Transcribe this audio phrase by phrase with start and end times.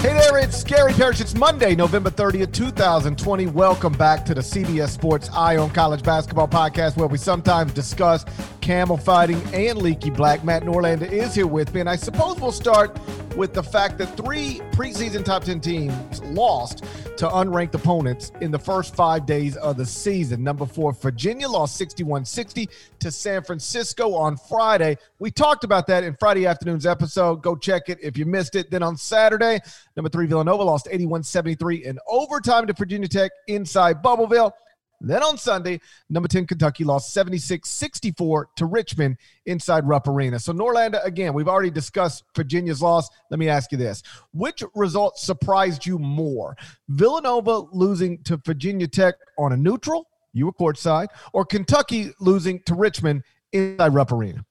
[0.00, 1.20] Hey there, it's Gary Parrish.
[1.20, 3.48] It's Monday, November 30th, 2020.
[3.48, 8.24] Welcome back to the CBS Sports Eye on College Basketball podcast, where we sometimes discuss
[8.62, 10.42] camel fighting and leaky black.
[10.42, 12.98] Matt Norlander is here with me, and I suppose we'll start
[13.36, 16.84] with the fact that three preseason top 10 teams lost
[17.16, 20.42] to unranked opponents in the first five days of the season.
[20.42, 22.68] Number four, Virginia lost 61 60
[23.00, 24.96] to San Francisco on Friday.
[25.18, 27.42] We talked about that in Friday afternoon's episode.
[27.42, 28.70] Go check it if you missed it.
[28.70, 29.60] Then on Saturday,
[29.96, 34.52] number three, Villanova lost 81 73 in overtime to Virginia Tech inside Bubbleville.
[35.00, 39.16] Then on Sunday, number 10 Kentucky lost 76 64 to Richmond
[39.46, 40.38] inside Rupp Arena.
[40.38, 43.08] So, Norlander, again, we've already discussed Virginia's loss.
[43.30, 46.56] Let me ask you this Which result surprised you more?
[46.88, 52.74] Villanova losing to Virginia Tech on a neutral, you were courtside, or Kentucky losing to
[52.74, 54.44] Richmond inside Rupp Arena?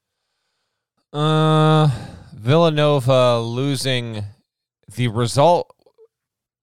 [1.13, 1.89] Uh,
[2.33, 4.23] Villanova losing.
[4.95, 5.75] The result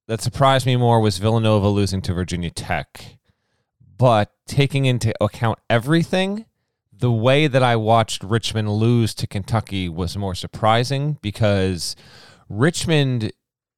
[0.09, 3.17] that surprised me more was Villanova losing to Virginia Tech
[3.99, 6.47] but taking into account everything,
[6.93, 11.97] the way that I watched Richmond lose to Kentucky was more surprising because
[12.49, 13.33] Richmond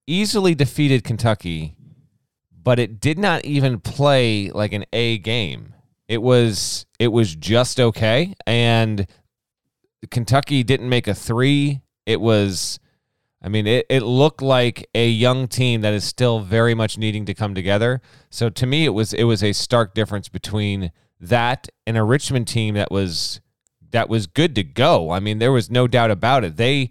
[0.06, 1.76] easily defeated Kentucky,
[2.50, 5.74] but it did not even play like an A game.
[6.06, 9.06] It was it was just okay and
[10.10, 11.80] Kentucky didn't make a 3.
[12.06, 12.78] It was
[13.40, 17.24] I mean, it, it looked like a young team that is still very much needing
[17.26, 18.00] to come together.
[18.30, 20.90] So to me, it was it was a stark difference between
[21.20, 23.40] that and a Richmond team that was
[23.90, 25.10] that was good to go.
[25.10, 26.56] I mean, there was no doubt about it.
[26.56, 26.90] They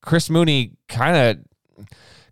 [0.00, 1.86] Chris Mooney kind of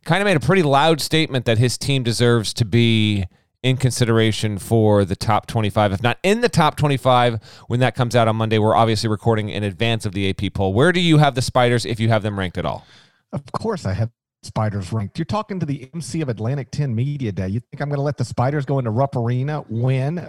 [0.04, 3.26] kind of made a pretty loud statement that his team deserves to be
[3.62, 8.16] in consideration for the top 25 if not in the top 25 when that comes
[8.16, 11.18] out on Monday we're obviously recording in advance of the AP poll where do you
[11.18, 12.86] have the spiders if you have them ranked at all
[13.32, 14.10] of course, I have
[14.42, 15.18] Spiders ranked.
[15.18, 17.48] You're talking to the MC of Atlantic 10 Media Day.
[17.48, 20.26] You think I'm going to let the Spiders go into Rupp Arena, win,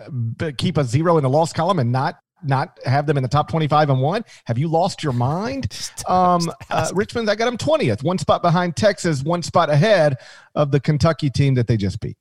[0.58, 3.50] keep a zero in the loss column, and not not have them in the top
[3.50, 4.26] 25 and one?
[4.46, 5.68] Have you lost your mind?
[6.08, 10.18] Um, uh, Richmond, I got them 20th, one spot behind Texas, one spot ahead
[10.56, 12.18] of the Kentucky team that they just beat.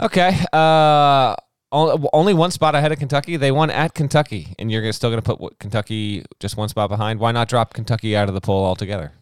[0.00, 0.36] Okay.
[0.52, 1.36] Uh,
[1.70, 3.36] only one spot ahead of Kentucky.
[3.36, 7.20] They won at Kentucky, and you're still going to put Kentucky just one spot behind.
[7.20, 9.12] Why not drop Kentucky out of the poll altogether?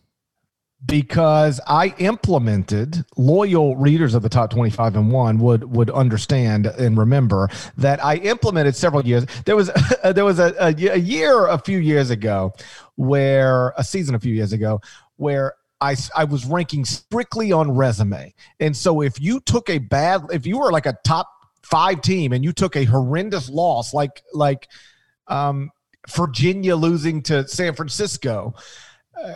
[0.86, 6.96] Because I implemented loyal readers of the top 25 and one would would understand and
[6.96, 9.26] remember that I implemented several years.
[9.44, 9.70] There was
[10.04, 12.52] there was a, a, a year a few years ago
[12.96, 14.80] where a season a few years ago
[15.16, 18.34] where I, I was ranking strictly on resume.
[18.58, 21.28] And so if you took a bad if you were like a top
[21.62, 24.68] 5 team and you took a horrendous loss like like
[25.28, 25.70] um
[26.08, 28.54] Virginia losing to San Francisco,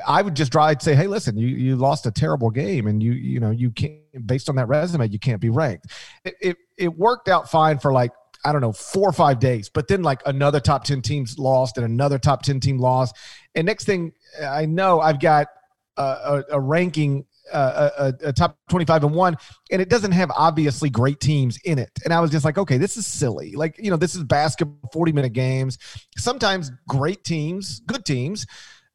[0.06, 3.02] I would just try to say, hey, listen, you you lost a terrible game, and
[3.02, 5.86] you you know you can't based on that resume, you can't be ranked.
[6.24, 8.12] It it, it worked out fine for like
[8.44, 11.76] I don't know four or five days, but then like another top ten teams lost,
[11.76, 13.16] and another top ten team lost,
[13.54, 14.12] and next thing
[14.42, 15.48] I know, I've got
[15.96, 17.90] a, a, a ranking uh,
[18.22, 19.36] a, a, top 25 and one
[19.70, 21.90] and it doesn't have obviously great teams in it.
[22.02, 23.52] And i was just like okay this is silly.
[23.52, 25.78] Like you know this is basketball 40 minute games.
[26.16, 28.46] Sometimes great teams good teams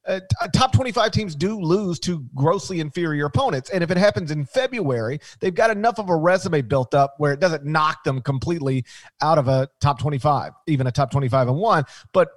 [0.07, 0.19] uh,
[0.53, 3.69] top 25 teams do lose to grossly inferior opponents.
[3.69, 7.33] And if it happens in February, they've got enough of a resume built up where
[7.33, 8.85] it doesn't knock them completely
[9.21, 11.83] out of a top 25, even a top 25 and one.
[12.13, 12.29] But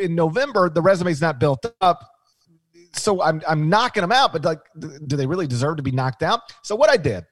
[0.00, 2.04] in November, the resume's not built up.
[2.94, 6.22] So I'm, I'm knocking them out, but like, do they really deserve to be knocked
[6.22, 6.40] out?
[6.62, 7.24] So what I did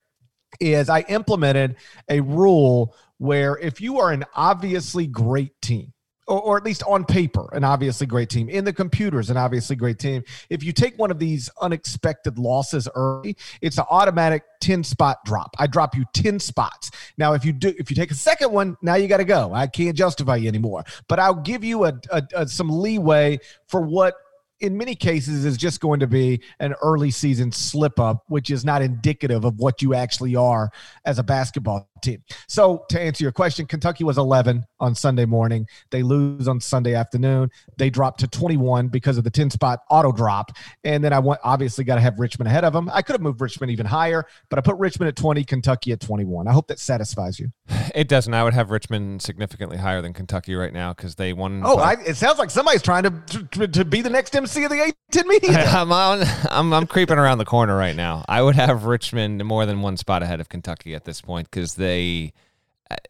[0.61, 1.77] is I implemented
[2.09, 5.93] a rule where if you are an obviously great team,
[6.29, 8.49] or, or, at least on paper, an obviously great team.
[8.49, 10.23] In the computers, an obviously great team.
[10.51, 15.55] If you take one of these unexpected losses early, it's an automatic 10 spot drop.
[15.59, 16.91] I drop you 10 spots.
[17.17, 19.53] Now, if you do, if you take a second one, now you got to go.
[19.53, 23.81] I can't justify you anymore, but I'll give you a, a, a some leeway for
[23.81, 24.15] what
[24.61, 28.65] in many cases is just going to be an early season slip up, which is
[28.65, 30.71] not indicative of what you actually are
[31.05, 32.23] as a basketball team.
[32.49, 35.67] So to answer your question, Kentucky was 11 on Sunday morning.
[35.91, 37.51] They lose on Sunday afternoon.
[37.77, 40.53] They drop to 21 because of the 10 spot auto drop.
[40.85, 42.91] And then I want obviously got to have Richmond ahead of them.
[42.93, 46.01] I could have moved Richmond even higher, but I put Richmond at 20, Kentucky at
[46.01, 46.47] 21.
[46.47, 47.53] I hope that satisfies you.
[47.95, 48.33] It doesn't.
[48.33, 51.63] I would have Richmond significantly higher than Kentucky right now because they won.
[51.65, 54.71] Oh, I, it sounds like somebody's trying to, to, to be the next MC of
[54.71, 55.65] the A10 media.
[55.67, 58.25] I'm, on, I'm, I'm creeping around the corner right now.
[58.29, 61.75] I would have Richmond more than one spot ahead of Kentucky at this point because
[61.75, 62.33] they they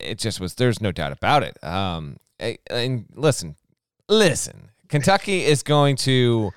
[0.01, 2.17] it just was there's no doubt about it um
[2.71, 3.57] and listen
[4.09, 6.51] listen kentucky is going to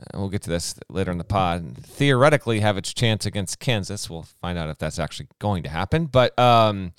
[0.00, 4.08] uh, we'll get to this later in the pod theoretically have its chance against kansas
[4.08, 6.92] we'll find out if that's actually going to happen but um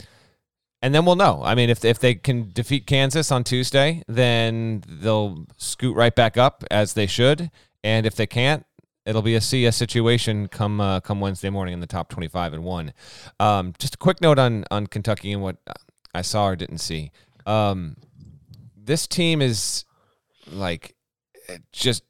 [0.83, 1.41] and then we'll know.
[1.45, 6.35] I mean, if if they can defeat Kansas on Tuesday, then they'll scoot right back
[6.35, 7.49] up as they should.
[7.85, 8.65] And if they can't,
[9.05, 12.63] it'll be a CS situation come uh, come Wednesday morning in the top 25 and
[12.63, 12.93] one.
[13.39, 15.57] Um, just a quick note on on Kentucky and what
[16.13, 17.11] I saw or didn't see.
[17.45, 17.97] Um,
[18.75, 19.85] this team is
[20.51, 20.95] like
[21.71, 22.03] just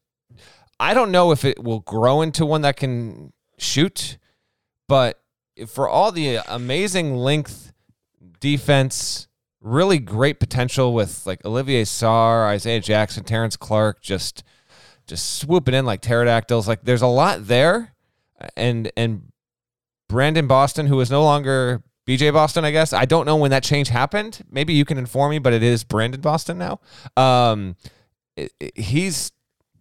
[0.80, 4.18] I don't know if it will grow into one that can shoot,
[4.88, 5.22] but
[5.68, 7.72] for all the amazing length,
[8.40, 9.28] defense,
[9.62, 14.44] really great potential with like Olivier Sarr, Isaiah Jackson, Terrence Clark, just
[15.08, 16.68] just swooping in like pterodactyls.
[16.68, 17.94] Like there's a lot there,
[18.56, 19.32] and and
[20.10, 22.94] Brandon Boston, who is no longer BJ Boston, I guess.
[22.94, 24.44] I don't know when that change happened.
[24.50, 26.80] Maybe you can inform me, but it is Brandon Boston now.
[27.16, 27.76] Um,
[28.76, 29.32] he's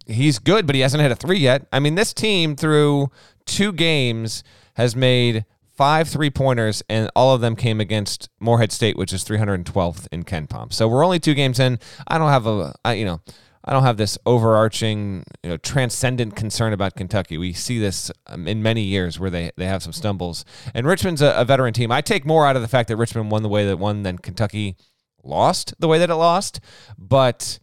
[0.05, 1.67] he's good, but he hasn't hit a three yet.
[1.71, 3.09] I mean, this team through
[3.45, 4.43] two games
[4.75, 5.45] has made
[5.75, 10.23] five three pointers, and all of them came against Morehead State, which is 312th in
[10.23, 10.71] KenPom.
[10.71, 11.79] So we're only two games in.
[12.07, 13.21] I don't have a, I, you know,
[13.65, 17.37] I don't have this overarching, you know, transcendent concern about Kentucky.
[17.37, 20.43] We see this um, in many years where they, they have some stumbles.
[20.73, 21.91] And Richmond's a, a, veteran team.
[21.91, 24.17] I take more out of the fact that Richmond won the way that won than
[24.17, 24.75] Kentucky
[25.23, 26.59] lost the way that it lost.
[26.97, 27.59] But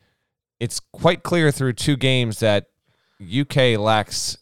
[0.58, 2.67] it's quite clear through two games that
[3.20, 4.38] UK lacks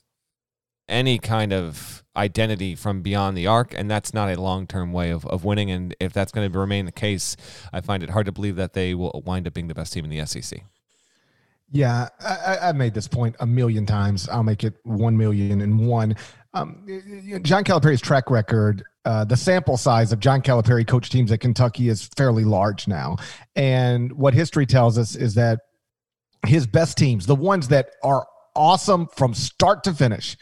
[0.89, 5.11] any kind of identity from beyond the arc, and that's not a long term way
[5.11, 5.71] of, of winning.
[5.71, 7.37] And if that's going to remain the case,
[7.73, 10.05] I find it hard to believe that they will wind up being the best team
[10.05, 10.63] in the SEC.
[11.71, 14.29] Yeah, I, I made this point a million times.
[14.29, 16.17] I'll make it one million and one.
[16.55, 16.87] Um,
[17.43, 21.89] John Calipari's track record, uh, the sample size of John Calipari coach teams at Kentucky
[21.89, 23.17] is fairly large now.
[23.55, 25.61] And what history tells us is that
[26.47, 28.27] his best teams, the ones that are
[28.57, 30.39] awesome from start to finish,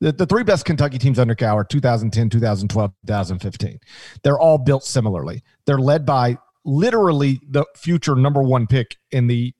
[0.00, 3.78] the, the three best Kentucky teams under Cal are 2010, 2012, 2015.
[4.24, 5.44] They're all built similarly.
[5.66, 9.54] They're led by literally the future number one pick in the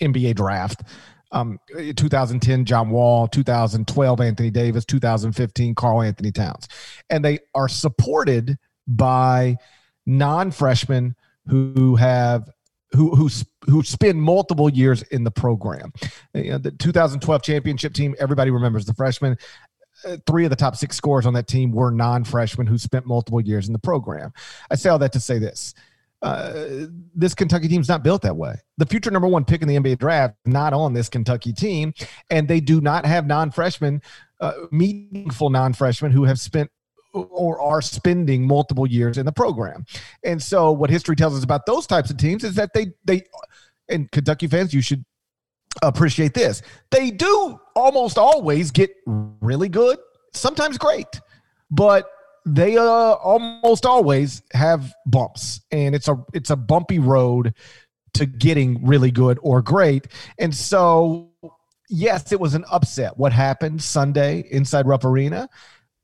[0.00, 0.82] NBA draft.
[1.30, 6.68] Um, 2010, John Wall, 2012, Anthony Davis, 2015, Karl-Anthony Towns.
[7.10, 9.56] And they are supported by
[10.06, 11.14] non freshmen
[11.46, 12.48] who have
[12.92, 13.28] who who
[13.66, 15.92] who spend multiple years in the program.
[16.34, 19.36] You know, the 2012 championship team, everybody remembers the freshmen.
[20.06, 23.40] Uh, three of the top six scores on that team were non-freshmen who spent multiple
[23.40, 24.32] years in the program.
[24.70, 25.74] I say all that to say this:
[26.22, 28.56] uh, this Kentucky team's not built that way.
[28.76, 31.92] The future number one pick in the NBA draft not on this Kentucky team,
[32.30, 34.02] and they do not have non-freshmen,
[34.40, 36.70] uh, meaningful non-freshmen who have spent
[37.14, 39.84] or are spending multiple years in the program.
[40.24, 43.24] And so, what history tells us about those types of teams is that they they
[43.88, 45.04] and Kentucky fans, you should
[45.82, 46.62] appreciate this.
[46.90, 49.98] They do almost always get really good,
[50.34, 51.20] sometimes great,
[51.70, 52.10] but
[52.54, 57.54] they uh, almost always have bumps and it's a it's a bumpy road
[58.14, 60.08] to getting really good or great.
[60.38, 61.30] And so
[61.88, 63.16] yes it was an upset.
[63.16, 65.48] What happened sunday inside rupp arena?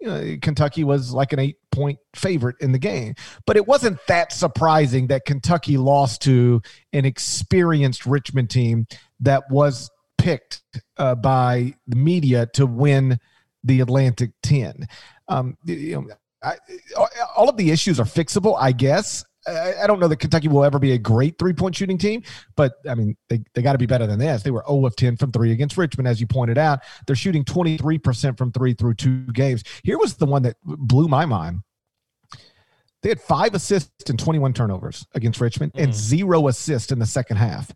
[0.01, 3.15] You know, kentucky was like an eight point favorite in the game.
[3.47, 6.61] But it wasn't that surprising that kentucky lost to
[6.93, 8.87] an experienced richmond team
[9.21, 10.63] that was picked
[10.99, 13.19] uh, by the media to win
[13.63, 14.87] the atlantic 10
[15.29, 16.09] um, you know,
[16.45, 16.57] I,
[17.37, 19.25] all of the issues are fixable, I guess.
[19.47, 22.23] I, I don't know that Kentucky will ever be a great three point shooting team,
[22.57, 24.43] but I mean, they, they got to be better than this.
[24.43, 26.81] They were 0 of 10 from three against Richmond, as you pointed out.
[27.07, 29.65] They're shooting 23% from three through two games.
[29.83, 31.61] Here was the one that blew my mind.
[33.03, 35.83] They had five assists and 21 turnovers against Richmond mm.
[35.83, 37.71] and zero assists in the second half.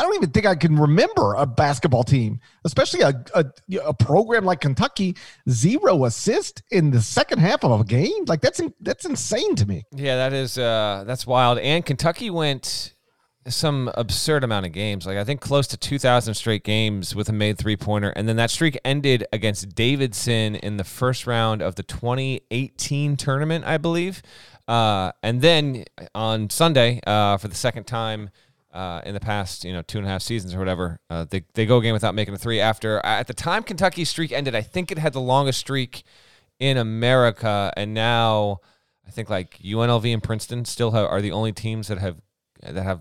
[0.00, 3.44] I don't even think I can remember a basketball team, especially a, a,
[3.84, 5.14] a program like Kentucky,
[5.50, 8.24] zero assist in the second half of a game.
[8.26, 9.84] Like that's that's insane to me.
[9.94, 11.58] Yeah, that is uh, that's wild.
[11.58, 12.94] And Kentucky went
[13.46, 15.04] some absurd amount of games.
[15.04, 18.36] Like I think close to 2,000 straight games with a made three pointer, and then
[18.36, 24.22] that streak ended against Davidson in the first round of the 2018 tournament, I believe.
[24.66, 28.30] Uh, and then on Sunday, uh, for the second time
[28.72, 31.44] uh, in the past, you know, two and a half seasons or whatever, uh, they
[31.54, 32.60] they go a game without making a three.
[32.60, 36.04] After at the time Kentucky's streak ended, I think it had the longest streak
[36.58, 38.60] in America, and now
[39.06, 42.20] I think like UNLV and Princeton still have, are the only teams that have
[42.62, 43.00] that have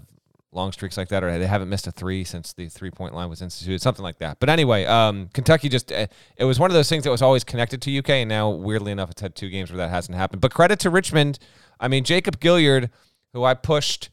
[0.51, 3.29] long streaks like that, or they haven't missed a three since the three point line
[3.29, 4.39] was instituted, something like that.
[4.39, 6.07] But anyway, um, Kentucky just uh,
[6.37, 8.91] it was one of those things that was always connected to UK, and now weirdly
[8.91, 10.41] enough, it's had two games where that hasn't happened.
[10.41, 11.39] But credit to Richmond.
[11.79, 12.89] I mean, Jacob Gilliard,
[13.33, 14.09] who I pushed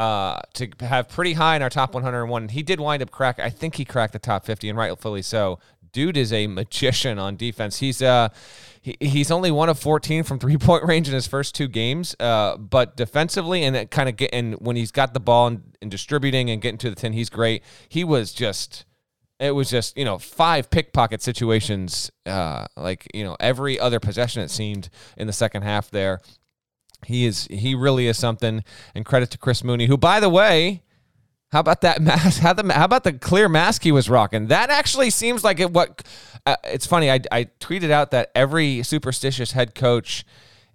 [0.00, 3.38] uh, to have pretty high in our top 101, he did wind up crack.
[3.38, 5.58] I think he cracked the top 50, and rightfully so.
[5.92, 7.80] Dude is a magician on defense.
[7.80, 8.30] He's uh
[8.80, 12.16] he, he's only one of 14 from three point range in his first two games.
[12.18, 15.90] Uh, but defensively and kind of get and when he's got the ball and, and
[15.90, 17.62] distributing and getting to the 10, he's great.
[17.88, 18.86] He was just
[19.38, 24.42] it was just you know five pickpocket situations uh, like you know every other possession
[24.42, 24.88] it seemed
[25.18, 26.20] in the second half there
[27.06, 28.62] he is he really is something
[28.94, 30.82] and credit to chris mooney who by the way
[31.52, 34.70] how about that mask how, the, how about the clear mask he was rocking that
[34.70, 36.02] actually seems like it what
[36.46, 37.10] uh, it's funny.
[37.10, 40.24] I, I tweeted out that every superstitious head coach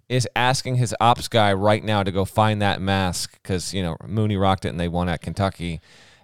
[0.08, 3.96] is asking his ops guy right now to go find that mask because you know
[4.06, 5.80] Mooney rocked it and they won at Kentucky.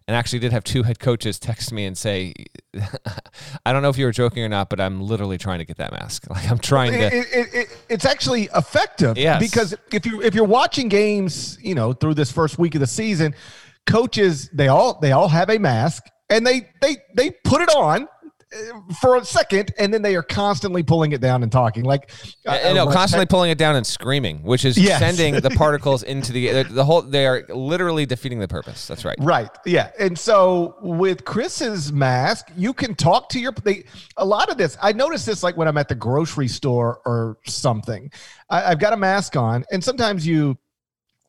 [0.06, 2.34] And actually, did have two head coaches text me and say,
[3.66, 5.76] "I don't know if you were joking or not, but I'm literally trying to get
[5.78, 6.24] that mask.
[6.30, 9.40] Like I'm trying to." It, it, it, it's actually effective, yes.
[9.40, 12.86] because if you if you're watching games, you know, through this first week of the
[12.86, 13.34] season,
[13.86, 18.08] coaches they all they all have a mask and they they they put it on
[19.00, 22.10] for a second, and then they are constantly pulling it down and talking like
[22.46, 24.98] uh, no, constantly pulling it down and screaming, which is yes.
[24.98, 27.02] sending the particles into the the whole.
[27.02, 28.86] They are literally defeating the purpose.
[28.86, 29.16] That's right.
[29.20, 29.50] Right.
[29.64, 29.90] Yeah.
[29.98, 33.52] And so with Chris's mask, you can talk to your.
[33.52, 33.84] They,
[34.16, 37.38] a lot of this, I notice this like when I'm at the grocery store or
[37.46, 38.10] something.
[38.50, 40.58] I, I've got a mask on, and sometimes you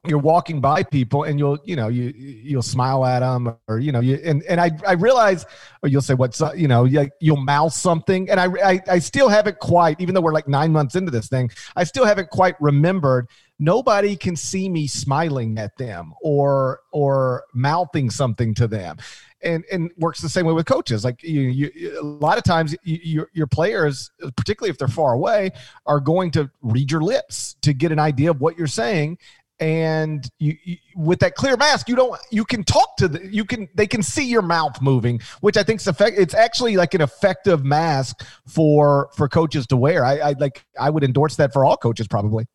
[0.05, 3.91] you're walking by people and you'll you know you you'll smile at them or you
[3.91, 5.45] know you and and I I realize
[5.81, 8.29] or you'll say what's you know you'll mouth something.
[8.29, 11.29] And I, I I still haven't quite even though we're like 9 months into this
[11.29, 13.27] thing I still haven't quite remembered.
[13.59, 18.97] Nobody can see me smiling at them or or mouthing something to them.
[19.41, 21.03] And and works the same way with coaches.
[21.03, 25.13] Like you, you a lot of times you, your your players particularly if they're far
[25.13, 25.51] away
[25.85, 29.17] are going to read your lips to get an idea of what you're saying
[29.59, 33.45] and you, you, with that clear mask you don't you can talk to the you
[33.45, 36.93] can they can see your mouth moving which i think is effect it's actually like
[36.93, 40.05] an effective mask for for coaches to wear.
[40.05, 42.45] I, I like i would endorse that for all coaches probably.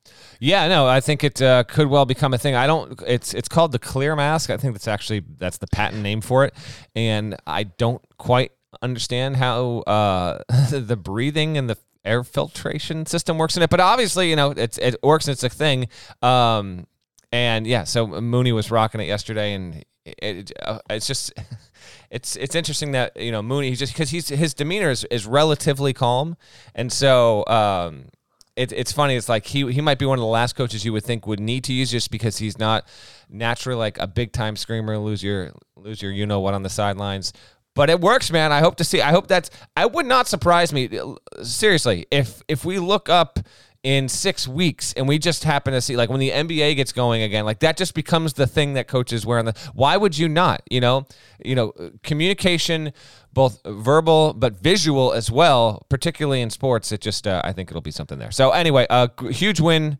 [0.40, 2.54] Yeah no i think it uh, could well become a thing.
[2.54, 4.50] I don't it's it's called the clear mask.
[4.50, 6.54] I think that's actually that's the patent name for it.
[6.94, 8.52] And i don't quite
[8.82, 13.70] understand how uh, the breathing and the air filtration system works in it.
[13.70, 15.26] But obviously, you know, it's it works.
[15.26, 15.88] And it's a thing.
[16.22, 16.86] Um,
[17.30, 21.32] and yeah, so Mooney was rocking it yesterday, and it, it uh, it's just.
[22.10, 25.92] It's it's interesting that you know Mooney just because he's his demeanor is, is relatively
[25.92, 26.38] calm,
[26.74, 28.06] and so um,
[28.56, 29.14] it, it's funny.
[29.14, 31.38] It's like he he might be one of the last coaches you would think would
[31.38, 32.86] need to use just because he's not
[33.28, 36.70] naturally like a big time screamer, lose your lose your you know what on the
[36.70, 37.32] sidelines
[37.78, 38.50] but it works, man.
[38.50, 39.00] I hope to see.
[39.00, 39.50] I hope that's.
[39.76, 40.90] I would not surprise me.
[41.44, 43.38] Seriously, if if we look up
[43.84, 47.22] in six weeks and we just happen to see like when the NBA gets going
[47.22, 49.54] again, like that just becomes the thing that coaches wear on the.
[49.74, 50.62] Why would you not?
[50.68, 51.06] You know,
[51.44, 52.92] you know, communication,
[53.32, 56.90] both verbal but visual as well, particularly in sports.
[56.90, 58.32] It just, uh, I think it'll be something there.
[58.32, 59.98] So anyway, a uh, huge win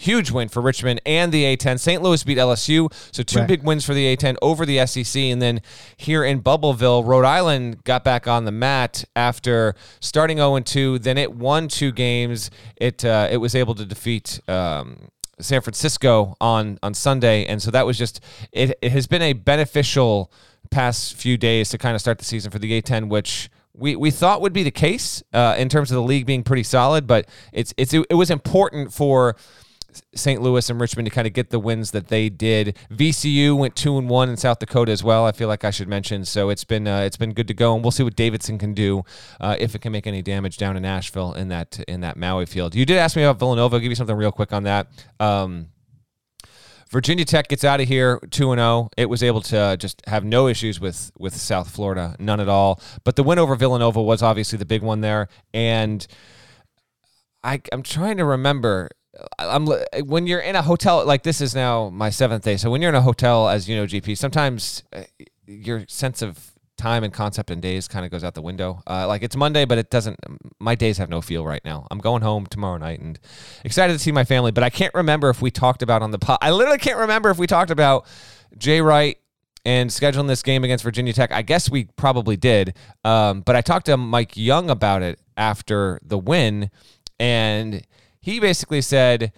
[0.00, 1.78] Huge win for Richmond and the A10.
[1.78, 2.00] St.
[2.00, 3.46] Louis beat LSU, so two right.
[3.46, 5.20] big wins for the A10 over the SEC.
[5.24, 5.60] And then
[5.98, 11.00] here in Bubbleville, Rhode Island got back on the mat after starting 0 2.
[11.00, 12.50] Then it won two games.
[12.76, 14.40] It uh, it was able to defeat.
[14.48, 18.20] Um, San Francisco on on Sunday, and so that was just
[18.52, 18.78] it.
[18.80, 20.32] It has been a beneficial
[20.70, 24.10] past few days to kind of start the season for the A10, which we, we
[24.10, 27.28] thought would be the case uh, in terms of the league being pretty solid, but
[27.52, 29.36] it's it's it was important for
[30.14, 30.40] St.
[30.40, 32.76] Louis and Richmond to kind of get the wins that they did.
[32.90, 35.26] VCU went two and one in South Dakota as well.
[35.26, 36.24] I feel like I should mention.
[36.24, 38.74] So it's been uh, it's been good to go, and we'll see what Davidson can
[38.74, 39.04] do
[39.40, 42.46] uh, if it can make any damage down in Asheville in that in that Maui
[42.46, 42.74] field.
[42.74, 43.76] You did ask me about Villanova.
[43.76, 44.88] I'll give you something real quick on that.
[45.18, 45.68] Um,
[46.90, 48.90] Virginia Tech gets out of here 2 0.
[48.96, 52.80] It was able to just have no issues with with South Florida, none at all.
[53.04, 56.06] But the win over Villanova was obviously the big one there and
[57.44, 58.90] I I'm trying to remember
[59.38, 59.66] I'm
[60.04, 62.56] when you're in a hotel like this is now my 7th day.
[62.56, 65.02] So when you're in a hotel as you know GP, sometimes uh,
[65.46, 66.50] your sense of
[66.80, 68.82] time and concept and days kind of goes out the window.
[68.86, 70.18] Uh, like it's Monday, but it doesn't.
[70.58, 71.86] My days have no feel right now.
[71.90, 73.18] I'm going home tomorrow night and
[73.64, 74.50] excited to see my family.
[74.50, 76.38] But I can't remember if we talked about on the pod.
[76.40, 78.06] I literally can't remember if we talked about
[78.56, 79.18] Jay Wright
[79.64, 81.30] and scheduling this game against Virginia Tech.
[81.32, 82.74] I guess we probably did.
[83.04, 86.70] Um, but I talked to Mike Young about it after the win,
[87.18, 87.82] and
[88.20, 89.32] he basically said,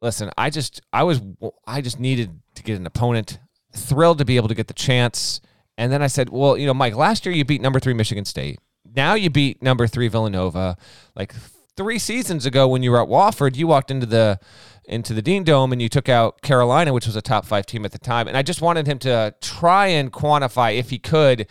[0.00, 1.20] "Listen, I just, I was,
[1.66, 3.38] I just needed to get an opponent.
[3.72, 5.40] Thrilled to be able to get the chance."
[5.80, 8.26] And then I said, well, you know, Mike, last year you beat number three Michigan
[8.26, 8.58] State.
[8.94, 10.76] Now you beat number three Villanova.
[11.16, 11.34] Like
[11.74, 14.38] three seasons ago when you were at Wofford, you walked into the
[14.84, 17.86] into the Dean Dome and you took out Carolina, which was a top five team
[17.86, 18.28] at the time.
[18.28, 21.46] And I just wanted him to try and quantify, if he could,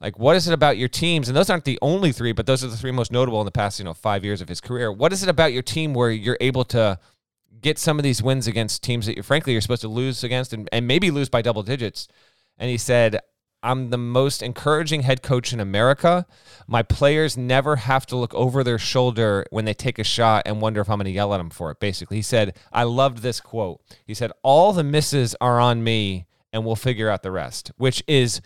[0.00, 1.28] like what is it about your teams?
[1.28, 3.50] And those aren't the only three, but those are the three most notable in the
[3.50, 4.90] past, you know, five years of his career.
[4.90, 6.98] What is it about your team where you're able to
[7.60, 10.52] get some of these wins against teams that you frankly you're supposed to lose against
[10.52, 12.08] and, and maybe lose by double digits?
[12.58, 13.20] And he said,
[13.62, 16.26] I'm the most encouraging head coach in America.
[16.66, 20.62] My players never have to look over their shoulder when they take a shot and
[20.62, 21.78] wonder if I'm going to yell at them for it.
[21.78, 23.82] Basically, he said, I loved this quote.
[24.06, 28.02] He said, All the misses are on me and we'll figure out the rest, which
[28.08, 28.40] is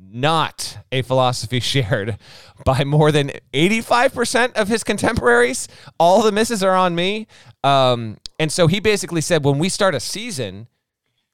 [0.00, 2.18] not a philosophy shared
[2.64, 5.68] by more than 85% of his contemporaries.
[5.98, 7.26] All the misses are on me.
[7.62, 10.68] Um, and so he basically said, when we start a season,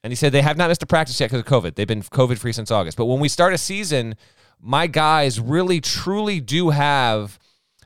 [0.03, 1.75] and he said they have not missed a practice yet because of COVID.
[1.75, 2.97] They've been COVID free since August.
[2.97, 4.15] But when we start a season,
[4.61, 7.41] my guys really truly do have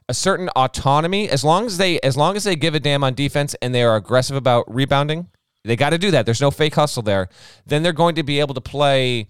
[0.07, 3.15] a certain autonomy as long as they as long as they give a damn on
[3.15, 5.29] defense and they are aggressive about rebounding.
[5.65, 6.27] They got to do that.
[6.27, 7.29] There's no fake hustle there.
[7.65, 9.29] Then they're going to be able to play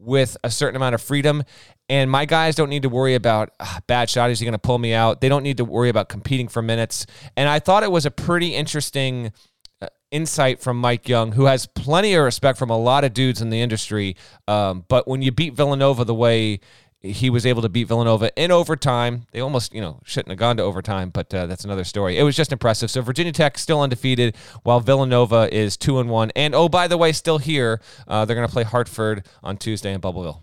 [0.00, 1.44] with a certain amount of freedom.
[1.88, 4.30] And my guys don't need to worry about uh, bad shot.
[4.30, 5.20] Is he going to pull me out?
[5.20, 7.06] They don't need to worry about competing for minutes.
[7.36, 9.32] And I thought it was a pretty interesting
[10.10, 13.50] insight from Mike Young, who has plenty of respect from a lot of dudes in
[13.50, 14.16] the industry.
[14.48, 16.60] Um, but when you beat Villanova the way
[17.02, 20.58] he was able to beat Villanova in overtime, they almost, you know, shouldn't have gone
[20.58, 22.18] to overtime, but uh, that's another story.
[22.18, 22.90] It was just impressive.
[22.90, 26.30] So Virginia Tech still undefeated, while Villanova is two and one.
[26.36, 27.80] And oh, by the way, still here.
[28.06, 30.42] Uh, they're going to play Hartford on Tuesday in Bubbleville.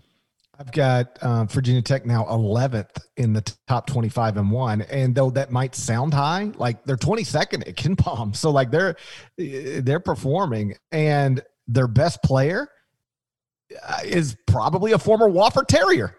[0.58, 4.82] I've got um, Virginia Tech now 11th in the top 25 and one.
[4.82, 8.34] And though that might sound high, like they're 22nd at KenPom.
[8.34, 8.96] So like they're,
[9.36, 12.66] they're performing and their best player
[13.86, 16.16] uh, is probably a former Wofford Terrier.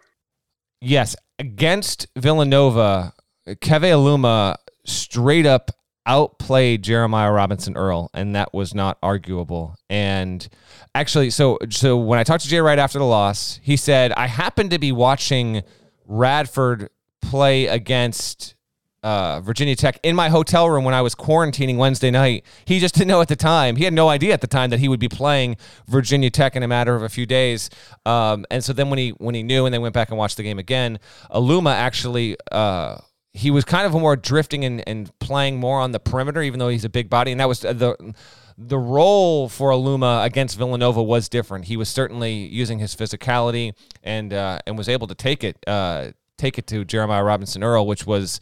[0.82, 1.15] Yes.
[1.38, 3.13] Against Villanova,
[3.48, 5.72] Keve Aluma straight up
[6.06, 9.76] outplayed Jeremiah Robinson Earl, and that was not arguable.
[9.89, 10.48] And
[10.96, 14.28] actually, so so when I talked to Jay right after the loss, he said I
[14.28, 15.63] happened to be watching
[16.06, 16.89] Radford
[17.22, 18.56] play against
[19.04, 22.46] uh, Virginia Tech in my hotel room when I was quarantining Wednesday night.
[22.66, 23.76] He just didn't know at the time.
[23.76, 25.58] He had no idea at the time that he would be playing
[25.88, 27.70] Virginia Tech in a matter of a few days.
[28.06, 30.38] Um, and so then when he when he knew and they went back and watched
[30.38, 31.00] the game again,
[31.32, 32.38] Aluma actually.
[32.52, 32.98] Uh,
[33.32, 36.68] he was kind of more drifting and, and playing more on the perimeter, even though
[36.68, 37.32] he's a big body.
[37.32, 38.14] And that was the
[38.58, 41.66] the role for Aluma against Villanova was different.
[41.66, 46.12] He was certainly using his physicality and uh, and was able to take it uh,
[46.38, 48.40] take it to Jeremiah Robinson Earl, which was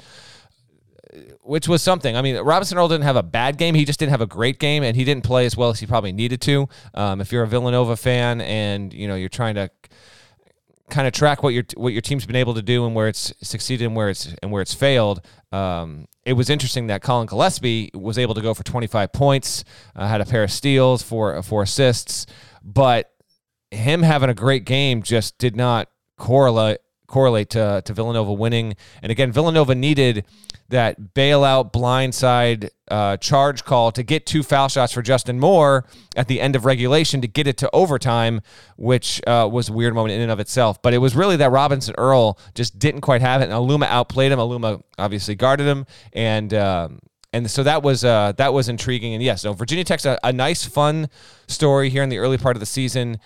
[1.41, 2.15] which was something.
[2.15, 3.76] I mean, Robinson Earl didn't have a bad game.
[3.76, 5.86] He just didn't have a great game, and he didn't play as well as he
[5.86, 6.67] probably needed to.
[6.93, 9.70] Um, if you're a Villanova fan and you know you're trying to
[10.89, 13.34] kind of track what your what your team's been able to do and where it's
[13.41, 15.22] succeeded and where it's and where it's failed.
[15.52, 19.63] Um, it was interesting that Collin Gillespie was able to go for 25 points,
[19.96, 22.26] uh, had a pair of steals, four four assists,
[22.63, 23.12] but
[23.72, 28.76] him having a great game just did not correlate correlate to to Villanova winning.
[29.02, 30.26] And again, Villanova needed
[30.70, 36.28] that bailout blindside uh, charge call to get two foul shots for Justin Moore at
[36.28, 38.41] the end of regulation to get it to overtime,
[38.76, 40.82] which uh, was a weird moment in and of itself.
[40.82, 44.32] But it was really that Robinson Earl just didn't quite have it, and Aluma outplayed
[44.32, 44.39] him.
[44.39, 47.00] Aluma obviously guarded him, and um,
[47.32, 49.13] and so that was uh, that was intriguing.
[49.13, 51.10] And yes, so Virginia Tech's a, a nice, fun
[51.48, 53.20] story here in the early part of the season,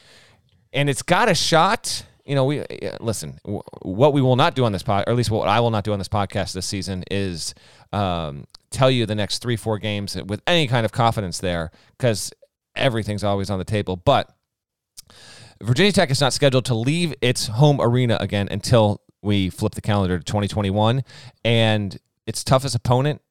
[0.74, 2.64] and it's got a shot you know, we
[3.02, 3.38] listen.
[3.82, 5.84] What we will not do on this pod, or at least what I will not
[5.84, 7.54] do on this podcast this season, is
[7.92, 12.32] um, tell you the next three, four games with any kind of confidence there because
[12.74, 13.98] everything's always on the table.
[13.98, 14.34] But
[15.62, 19.82] Virginia Tech is not scheduled to leave its home arena again until we flip the
[19.82, 21.04] calendar to 2021.
[21.44, 23.22] And its toughest opponent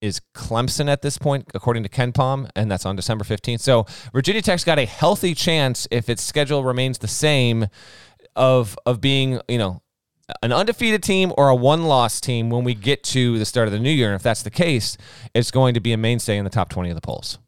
[0.00, 3.60] is Clemson at this point, according to KenPom, and that's on December 15th.
[3.60, 7.66] So Virginia Tech's got a healthy chance if its schedule remains the same
[8.38, 9.82] of of being, you know,
[10.42, 13.78] an undefeated team or a one-loss team when we get to the start of the
[13.78, 14.08] new year.
[14.08, 14.96] And if that's the case,
[15.34, 17.38] it's going to be a mainstay in the top 20 of the polls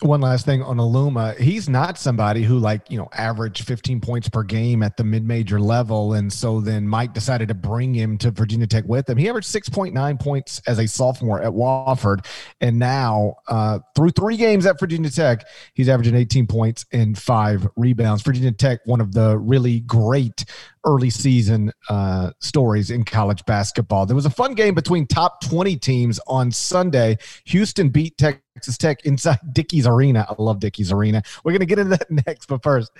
[0.00, 1.38] one last thing on Aluma.
[1.38, 5.58] He's not somebody who like, you know, averaged 15 points per game at the mid-major
[5.58, 6.12] level.
[6.12, 9.16] And so then Mike decided to bring him to Virginia Tech with him.
[9.16, 12.26] He averaged 6.9 points as a sophomore at Wofford.
[12.60, 17.66] And now uh, through three games at Virginia Tech, he's averaging 18 points and five
[17.76, 18.22] rebounds.
[18.22, 20.44] Virginia Tech, one of the really great
[20.86, 24.06] early season uh, stories in college basketball.
[24.06, 27.18] There was a fun game between top 20 teams on Sunday.
[27.46, 30.26] Houston beat Texas Tech inside Dickies Arena.
[30.28, 31.22] I love Dickies Arena.
[31.44, 32.92] We're going to get into that next, but first,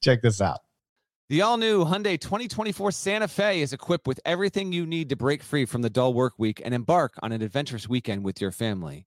[0.00, 0.60] check this out.
[1.28, 5.42] The all new Hyundai 2024 Santa Fe is equipped with everything you need to break
[5.42, 9.06] free from the dull work week and embark on an adventurous weekend with your family.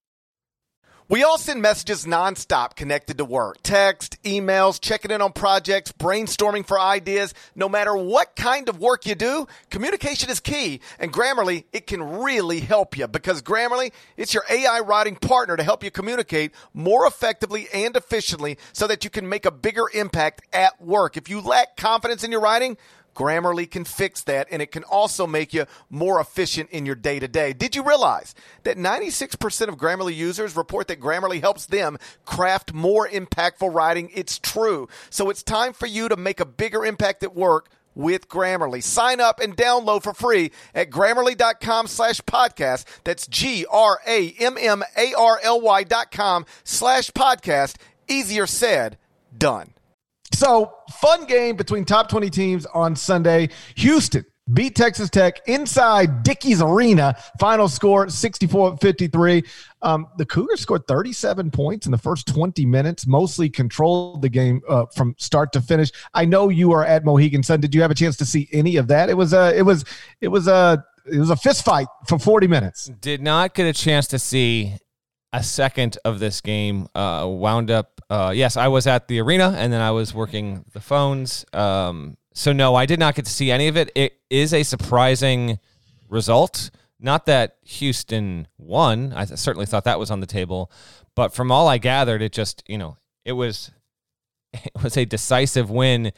[1.09, 3.59] We all send messages nonstop connected to work.
[3.63, 7.33] Text, emails, checking in on projects, brainstorming for ideas.
[7.55, 10.81] No matter what kind of work you do, communication is key.
[10.99, 15.63] And Grammarly, it can really help you because Grammarly, it's your AI writing partner to
[15.63, 20.43] help you communicate more effectively and efficiently so that you can make a bigger impact
[20.53, 21.17] at work.
[21.17, 22.77] If you lack confidence in your writing,
[23.17, 27.19] Grammarly can fix that and it can also make you more efficient in your day
[27.19, 27.53] to day.
[27.53, 33.09] Did you realize that 96% of Grammarly users report that Grammarly helps them craft more
[33.09, 34.11] impactful writing?
[34.15, 34.89] It's true.
[35.11, 38.83] So it's time for you to make a bigger impact at work with Grammarly.
[38.83, 42.85] Sign up and download for free at grammarly.com slash podcast.
[43.05, 47.77] That's G R A M M A R L Y dot com slash podcast.
[48.07, 48.99] Easier said,
[49.37, 49.73] done.
[50.33, 53.49] So, fun game between top 20 teams on Sunday.
[53.77, 57.17] Houston beat Texas Tech inside Dickies Arena.
[57.41, 59.43] Final score 64 53.
[59.83, 64.61] Um, the Cougars scored 37 points in the first 20 minutes, mostly controlled the game
[64.69, 65.91] uh, from start to finish.
[66.15, 67.61] I know you are at Mohegan Sun.
[67.61, 69.09] Did you have a chance to see any of that?
[69.09, 69.85] It was a, it was,
[70.21, 72.91] it was a, it was a fist fight for 40 minutes.
[73.01, 74.75] Did not get a chance to see
[75.33, 76.89] a second of this game.
[76.95, 80.65] Uh, wound up uh, yes, I was at the arena and then I was working
[80.73, 81.45] the phones.
[81.53, 83.91] Um, so no, I did not get to see any of it.
[83.95, 85.59] It is a surprising
[86.09, 86.71] result.
[87.01, 89.13] Not that Houston won.
[89.13, 90.71] I certainly thought that was on the table,
[91.15, 93.71] but from all I gathered, it just you know it was
[94.53, 96.13] it was a decisive win,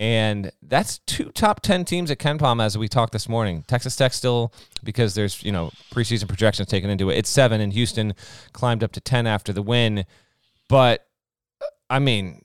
[0.00, 3.62] and that's two top ten teams at KenPom as we talked this morning.
[3.68, 7.18] Texas Tech still because there's you know preseason projections taken into it.
[7.18, 8.14] It's seven, and Houston
[8.52, 10.06] climbed up to ten after the win,
[10.68, 11.06] but
[11.88, 12.44] I mean,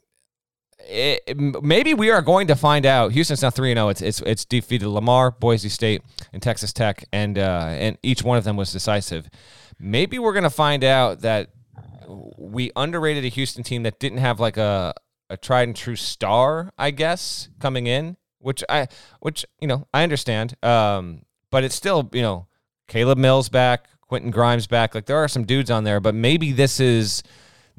[0.80, 3.12] it, it, maybe we are going to find out.
[3.12, 3.88] Houston's now three and zero.
[3.88, 3.90] Oh.
[3.90, 6.02] It's it's it's defeated Lamar, Boise State,
[6.34, 9.30] and Texas Tech, and uh, and each one of them was decisive.
[9.80, 11.50] Maybe we're going to find out that
[12.38, 14.94] we underrated a Houston team that didn't have like a
[15.30, 18.88] a tried and true star, I guess, coming in, which I
[19.20, 20.56] which you know I understand.
[20.64, 22.48] Um, but it's still you know
[22.88, 24.94] Caleb Mills back, Quentin Grimes back.
[24.94, 27.24] Like there are some dudes on there, but maybe this is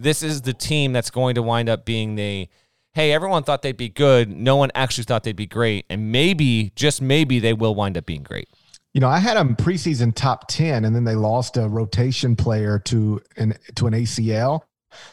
[0.03, 2.49] this is the team that's going to wind up being the
[2.95, 4.31] hey, everyone thought they'd be good.
[4.31, 5.87] No one actually thought they'd be great.
[5.89, 8.49] And maybe, just maybe, they will wind up being great.
[8.93, 12.79] You know, I had them preseason top 10, and then they lost a rotation player
[12.81, 14.61] to an to an ACL.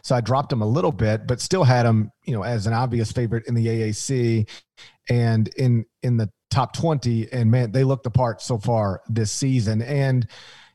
[0.01, 2.73] So I dropped them a little bit, but still had them, you know, as an
[2.73, 4.49] obvious favorite in the AAC
[5.09, 7.31] and in in the top 20.
[7.31, 9.81] And man, they looked the part so far this season.
[9.81, 10.27] And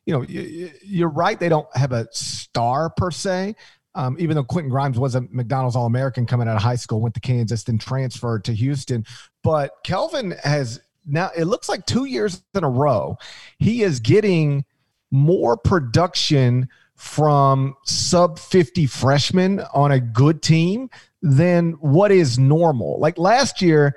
[0.07, 3.55] you know, you're right; they don't have a star per se,
[3.95, 7.01] um, even though Quentin Grimes was a McDonald's All American coming out of high school,
[7.01, 9.05] went to Kansas, then transferred to Houston.
[9.43, 13.17] But Kelvin has now, it looks like two years in a row,
[13.59, 14.65] he is getting
[15.11, 20.89] more production from sub 50 freshmen on a good team
[21.23, 22.99] than what is normal.
[23.01, 23.97] Like last year,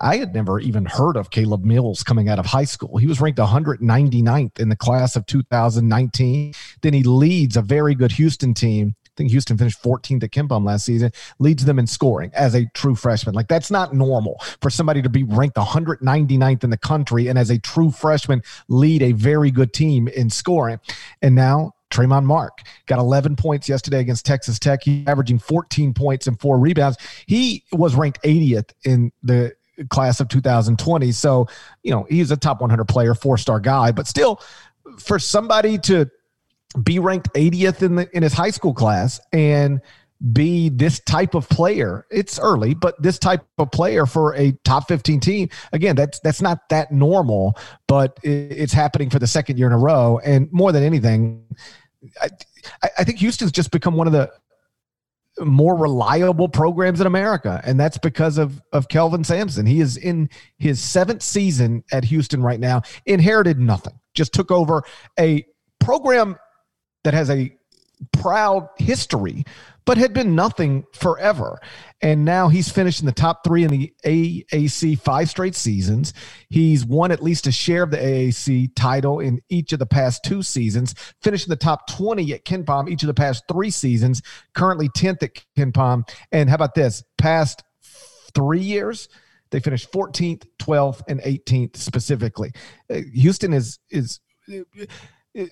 [0.00, 2.96] I had never even heard of Caleb Mills coming out of high school.
[2.96, 6.54] He was ranked 199th in the class of 2019.
[6.82, 8.94] Then he leads a very good Houston team.
[9.16, 12.94] Think Houston finished 14th at KenPom last season, leads them in scoring as a true
[12.94, 13.34] freshman.
[13.34, 17.50] Like that's not normal for somebody to be ranked 199th in the country and as
[17.50, 20.80] a true freshman lead a very good team in scoring.
[21.22, 24.82] And now Tramon Mark got 11 points yesterday against Texas Tech.
[24.82, 26.96] He averaging 14 points and four rebounds.
[27.26, 29.52] He was ranked 80th in the
[29.88, 31.12] class of 2020.
[31.12, 31.48] So,
[31.82, 34.40] you know, he's a top 100 player, four star guy, but still,
[34.98, 36.10] for somebody to
[36.82, 39.80] be ranked 80th in the in his high school class and
[40.32, 42.06] be this type of player.
[42.10, 46.42] It's early, but this type of player for a top 15 team, again, that's that's
[46.42, 47.56] not that normal,
[47.86, 50.20] but it's happening for the second year in a row.
[50.22, 51.44] And more than anything,
[52.20, 52.28] I,
[52.98, 54.30] I think Houston's just become one of the
[55.40, 59.64] more reliable programs in America, and that's because of of Kelvin Sampson.
[59.64, 60.28] He is in
[60.58, 62.82] his seventh season at Houston right now.
[63.06, 64.82] Inherited nothing, just took over
[65.18, 65.46] a
[65.78, 66.36] program
[67.04, 67.54] that has a
[68.12, 69.44] proud history
[69.90, 71.58] but had been nothing forever.
[72.00, 76.14] And now he's finished in the top three in the AAC five straight seasons.
[76.48, 80.22] He's won at least a share of the AAC title in each of the past
[80.24, 84.22] two seasons, finished in the top 20 at KenPom each of the past three seasons,
[84.54, 86.08] currently 10th at KenPom.
[86.30, 87.02] And how about this?
[87.18, 87.64] Past
[88.32, 89.08] three years,
[89.50, 92.52] they finished 14th, 12th, and 18th specifically.
[92.88, 94.60] Uh, Houston is, is, uh,
[95.36, 95.46] uh,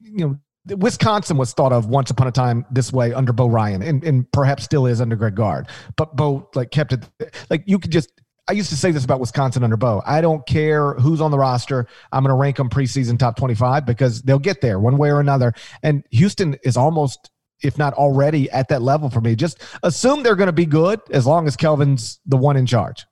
[0.00, 0.38] you know,
[0.76, 4.30] Wisconsin was thought of once upon a time this way under Bo Ryan, and, and
[4.32, 5.68] perhaps still is under Greg Gard.
[5.96, 7.04] But Bo like kept it
[7.48, 8.10] like you could just.
[8.48, 10.02] I used to say this about Wisconsin under Bo.
[10.04, 11.86] I don't care who's on the roster.
[12.10, 15.20] I'm going to rank them preseason top 25 because they'll get there one way or
[15.20, 15.52] another.
[15.84, 17.30] And Houston is almost,
[17.62, 19.36] if not already, at that level for me.
[19.36, 23.06] Just assume they're going to be good as long as Kelvin's the one in charge.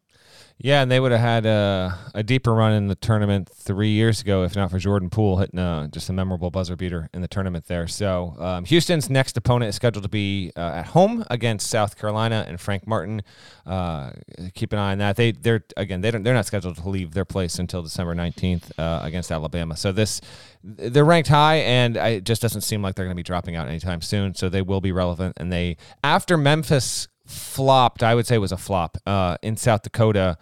[0.61, 4.21] Yeah, and they would have had a, a, deeper run in the tournament three years
[4.21, 7.29] ago, if not for Jordan Poole hitting a, just a memorable buzzer beater in the
[7.29, 7.87] tournament there.
[7.87, 12.44] So um, Houston's next opponent is scheduled to be uh, at home against South Carolina
[12.49, 13.23] and Frank Martin.
[13.64, 14.11] Uh,
[14.55, 15.14] keep an eye on that.
[15.14, 18.77] They they're again they don't they're not scheduled to leave their place until December nineteenth
[18.81, 19.77] uh, against Alabama.
[19.77, 20.21] So this
[20.64, 23.68] they're ranked high, and it just doesn't seem like they're going to be dropping out
[23.68, 24.35] anytime soon.
[24.35, 28.57] So they will be relevant, and they after Memphis flopped, I would say was a
[28.57, 30.37] flop uh, in South Dakota.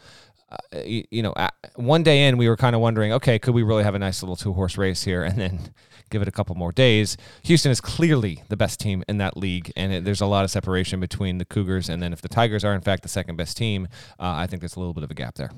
[0.51, 1.35] Uh, you, you, know,
[1.75, 4.23] one day in, we were kind of wondering, okay, could we really have a nice
[4.23, 5.25] little two horse race here?
[5.25, 5.59] And then
[6.11, 7.17] give it a couple more days.
[7.43, 10.51] Houston is clearly the best team in that league, and it, there's a lot of
[10.51, 11.89] separation between the Cougars.
[11.89, 13.89] And then if the Tigers are, in fact, the second best team,
[14.21, 15.51] uh, I think there's a little bit of a gap there.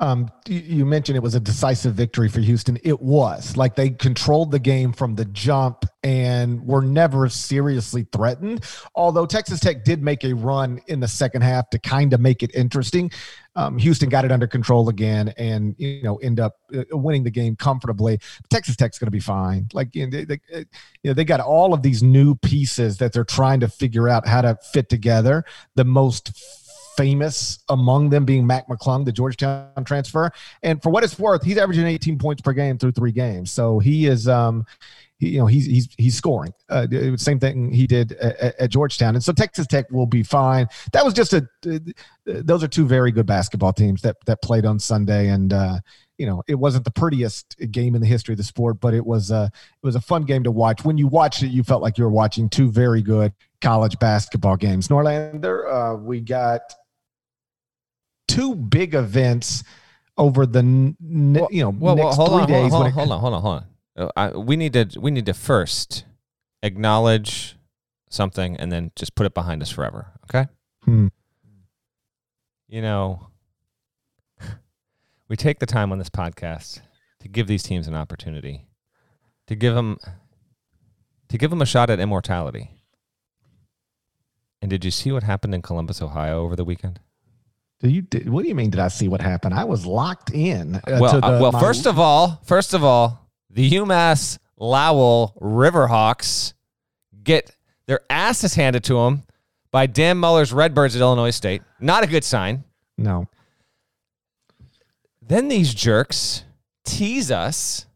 [0.00, 2.78] Um, you mentioned it was a decisive victory for Houston.
[2.84, 8.64] It was like they controlled the game from the jump and were never seriously threatened.
[8.94, 12.44] Although Texas Tech did make a run in the second half to kind of make
[12.44, 13.10] it interesting.
[13.56, 17.30] Um, Houston got it under control again, and you know end up uh, winning the
[17.30, 18.20] game comfortably.
[18.50, 19.66] Texas Tech's going to be fine.
[19.72, 20.58] Like you know, they, they, uh,
[21.02, 24.28] you know, they got all of these new pieces that they're trying to figure out
[24.28, 25.44] how to fit together.
[25.74, 26.30] The most
[26.98, 30.32] famous among them being Mac McClung, the Georgetown transfer.
[30.64, 33.52] And for what it's worth, he's averaging 18 points per game through three games.
[33.52, 34.66] So he is, um,
[35.18, 36.52] he, you know, he's he's he's scoring.
[36.68, 40.66] Uh, same thing he did at, at, Georgetown, and so Texas Tech will be fine.
[40.92, 41.48] That was just a.
[41.64, 41.78] Uh,
[42.24, 45.80] those are two very good basketball teams that that played on Sunday, and uh,
[46.18, 49.06] you know, it wasn't the prettiest game in the history of the sport, but it
[49.06, 50.84] was a it was a fun game to watch.
[50.84, 54.56] When you watched it, you felt like you were watching two very good college basketball
[54.56, 54.88] games.
[54.88, 56.60] Norlander, uh, we got
[58.28, 59.64] two big events
[60.16, 62.72] over the well, you know well, next well, three on, days.
[62.72, 63.66] Hold on, hold on, hold on, hold on.
[63.96, 66.04] Uh, I, we need to we need to first
[66.62, 67.56] acknowledge
[68.10, 70.12] something and then just put it behind us forever.
[70.24, 70.46] Okay.
[70.84, 71.08] Hmm.
[72.68, 73.28] You know,
[75.28, 76.80] we take the time on this podcast
[77.20, 78.66] to give these teams an opportunity,
[79.46, 79.98] to give them,
[81.28, 82.70] to give them a shot at immortality.
[84.60, 87.00] And did you see what happened in Columbus, Ohio, over the weekend?
[87.80, 88.02] Do you?
[88.26, 88.70] What do you mean?
[88.70, 89.54] Did I see what happened?
[89.54, 90.76] I was locked in.
[90.76, 91.52] Uh, well, uh, the, uh, well.
[91.52, 96.54] My, first of all, first of all, the UMass Lowell Riverhawks
[97.22, 97.54] get
[97.86, 99.22] their asses handed to them
[99.70, 101.62] by Dan Muller's Redbirds at Illinois State.
[101.78, 102.64] Not a good sign.
[102.96, 103.28] No.
[105.22, 106.44] Then these jerks
[106.84, 107.86] tease us.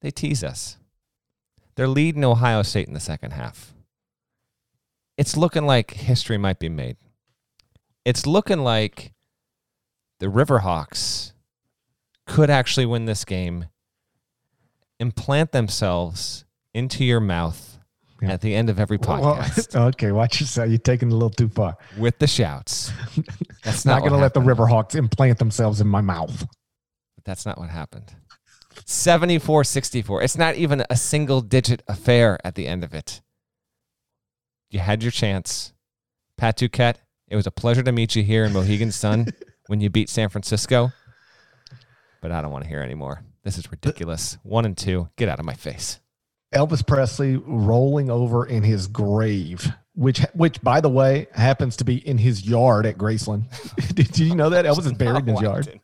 [0.00, 0.78] They tease us.
[1.74, 3.74] They're leading Ohio State in the second half.
[5.18, 6.96] It's looking like history might be made
[8.08, 9.12] it's looking like
[10.18, 11.32] the Riverhawks
[12.26, 13.66] could actually win this game,
[14.98, 16.44] implant themselves
[16.74, 17.78] into your mouth
[18.20, 18.32] Yeah.
[18.32, 20.68] at the end of every Well, podcast okay, watch yourself.
[20.68, 21.76] You're taking it a little too far.
[21.98, 22.90] with the shouts.
[23.64, 24.40] That's not not, going to let the.
[24.40, 26.46] Riverhawks implant themselves in my mouth.
[27.16, 28.14] But that's not what happened.
[28.86, 30.22] 74 64.
[30.22, 33.20] It's not even a single digit affair at the end of it.
[34.70, 35.72] You had your chance.
[36.36, 36.96] Pat Duquette,
[37.30, 39.28] it was a pleasure to meet you here in Mohegan Sun
[39.66, 40.92] when you beat San Francisco.
[42.20, 43.22] But I don't want to hear anymore.
[43.44, 44.38] This is ridiculous.
[44.42, 45.08] One and two.
[45.16, 46.00] Get out of my face.
[46.54, 51.96] Elvis Presley rolling over in his grave, which, which by the way, happens to be
[52.06, 53.44] in his yard at Graceland.
[53.94, 55.80] Did you know that Elvis is buried in his yard?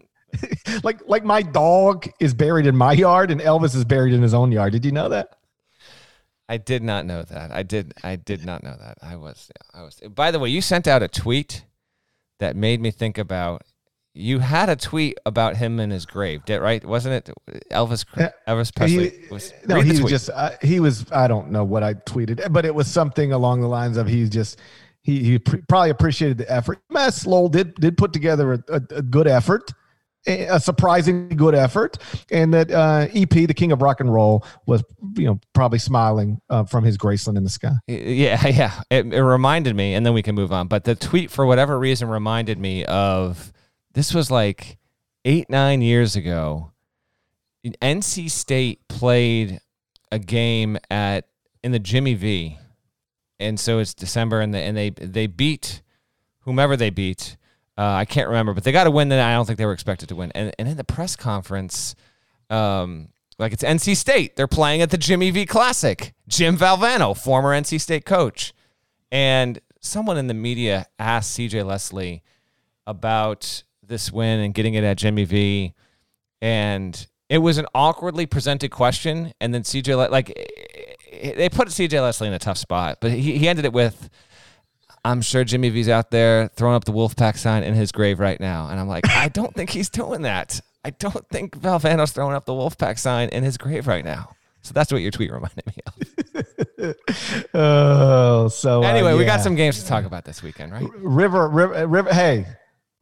[0.83, 4.35] like like my dog is buried in my yard and Elvis is buried in his
[4.35, 4.73] own yard.
[4.73, 5.37] Did you know that?
[6.49, 7.53] I did not know that.
[7.53, 7.95] I did.
[8.03, 8.99] I did not know that.
[9.03, 9.51] I was.
[9.73, 10.01] I was.
[10.15, 11.65] By the way, you sent out a tweet
[12.39, 13.63] that made me think about.
[14.17, 16.85] You had a tweet about him in his grave, did right?
[16.85, 17.35] Wasn't it
[17.73, 18.05] Elvis?
[18.47, 19.53] Elvis Presley He- was.
[19.67, 21.11] no, he was just uh, he was.
[21.11, 24.31] I don't know what I tweeted, but it was something along the lines of he's
[24.31, 24.61] just
[25.03, 26.79] he he pr- probably appreciated the effort.
[26.91, 29.73] Mass Lowell did did put together a, a, a good effort,
[30.27, 31.99] a a surprising good effort,
[32.31, 34.83] and that uh, EP, the king of rock and roll, was
[35.17, 37.75] you know probably smiling uh, from his Graceland in the sky.
[37.87, 38.83] Yeah, yeah.
[38.91, 40.69] It, it reminded me, and then we can move on.
[40.69, 43.53] But the tweet, for whatever reason, reminded me of
[43.93, 44.79] this was like
[45.25, 46.73] eight, nine years ago.
[47.65, 49.61] NC State played
[50.13, 51.27] a game at
[51.63, 52.59] in the Jimmy V,
[53.41, 55.83] and so it's December, and they and they they beat
[56.41, 57.37] whomever they beat.
[57.77, 59.73] Uh, I can't remember, but they got a win that I don't think they were
[59.73, 60.31] expected to win.
[60.35, 61.95] And and in the press conference,
[62.49, 63.09] um,
[63.39, 66.15] like it's NC State, they're playing at the Jimmy V Classic.
[66.29, 68.53] Jim Valvano, former NC State coach,
[69.11, 72.23] and someone in the media asked CJ Leslie
[72.87, 75.75] about this win and getting it at Jimmy V,
[76.41, 79.33] and it was an awkwardly presented question.
[79.41, 80.29] And then CJ like
[81.13, 84.09] they put CJ Leslie in a tough spot, but he, he ended it with.
[85.05, 88.41] I'm sure Jimmy V's out there throwing up the Wolfpack sign in his grave right
[88.41, 88.69] now.
[88.69, 90.61] And I'm like, I don't think he's doing that.
[90.85, 94.31] I don't think Valvano's throwing up the Wolfpack sign in his grave right now.
[94.63, 96.95] So that's what your tweet reminded me of.
[97.55, 100.89] oh, so uh, Anyway, we got some games to talk about this weekend, right?
[100.97, 102.13] River, River, River.
[102.13, 102.47] Hey,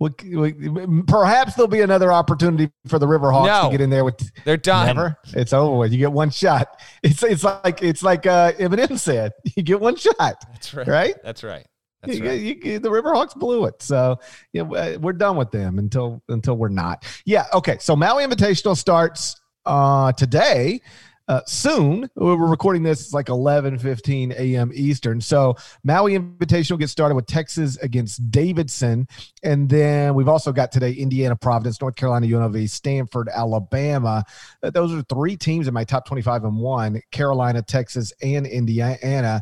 [0.00, 3.68] we, we, perhaps there'll be another opportunity for the Riverhawks No.
[3.70, 4.18] to get in there with.
[4.44, 4.86] They're done.
[4.86, 5.16] Never.
[5.34, 5.92] It's over with.
[5.92, 6.80] You get one shot.
[7.04, 9.32] It's it's like it's like uh, Eminem said.
[9.56, 10.86] You get one shot, That's right.
[10.88, 11.14] right?
[11.22, 11.66] That's right.
[12.02, 12.40] That's You- right.
[12.40, 14.18] you- you- the Riverhawks blew it, so
[14.52, 17.04] yeah, uh, we're done with them until until we're not.
[17.24, 17.44] Yeah.
[17.54, 17.76] Okay.
[17.80, 20.80] So Maui Invitational starts uh, today.
[21.28, 26.90] Uh, soon we're recording this it's like 11 15 a.m eastern so maui invitational gets
[26.90, 29.06] started with texas against davidson
[29.44, 34.24] and then we've also got today indiana providence north carolina unlv stanford alabama
[34.64, 39.40] Uh, those are three teams in my top 25 and one carolina texas and indiana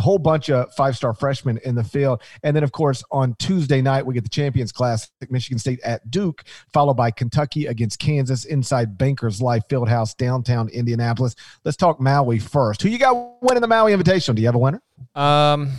[0.00, 2.22] whole bunch of five star freshmen in the field.
[2.42, 6.10] And then, of course, on Tuesday night, we get the Champions Classic, Michigan State at
[6.10, 11.34] Duke, followed by Kentucky against Kansas inside Bankers Life Fieldhouse, downtown Indianapolis.
[11.64, 12.82] Let's talk Maui first.
[12.82, 14.34] Who you got winning the Maui Invitational?
[14.34, 14.82] Do you have a winner?
[15.14, 15.70] Um,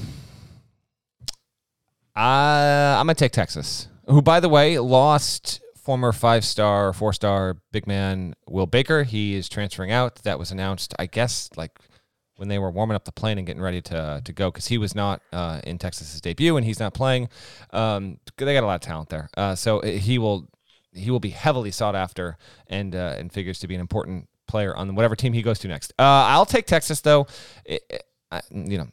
[2.15, 7.57] I I'm gonna take Texas, who by the way lost former five star, four star
[7.71, 9.03] big man Will Baker.
[9.03, 10.23] He is transferring out.
[10.23, 11.79] That was announced, I guess, like
[12.41, 14.79] when they were warming up the plane and getting ready to to go because he
[14.79, 17.29] was not uh, in Texas's debut and he's not playing.
[17.69, 20.49] Um, they got a lot of talent there, uh, so he will
[20.91, 24.75] he will be heavily sought after and uh, and figures to be an important player
[24.75, 25.93] on whatever team he goes to next.
[25.99, 26.01] Uh,
[26.33, 27.27] I'll take Texas though.
[27.63, 28.87] It, it- I, you know,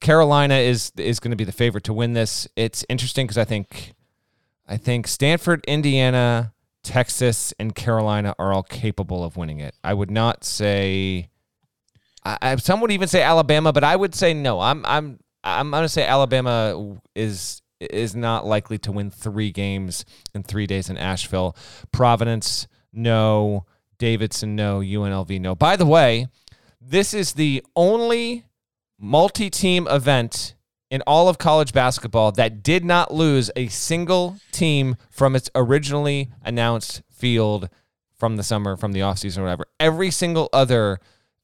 [0.00, 2.46] Carolina is is going to be the favorite to win this.
[2.56, 3.94] It's interesting because I think
[4.68, 6.52] I think Stanford, Indiana,
[6.82, 9.74] Texas, and Carolina are all capable of winning it.
[9.82, 11.30] I would not say.
[12.22, 14.60] I, some would even say Alabama, but I would say no.
[14.60, 20.04] I'm I'm I'm to say Alabama is is not likely to win three games
[20.34, 21.56] in three days in Asheville.
[21.92, 23.64] Providence, no.
[23.98, 24.80] Davidson, no.
[24.80, 25.54] UNLV, no.
[25.54, 26.28] By the way,
[26.80, 28.44] this is the only
[28.98, 30.54] multi-team event
[30.90, 36.30] in all of college basketball that did not lose a single team from its originally
[36.42, 37.68] announced field
[38.18, 39.66] from the summer, from the offseason or whatever.
[39.78, 40.98] Every single other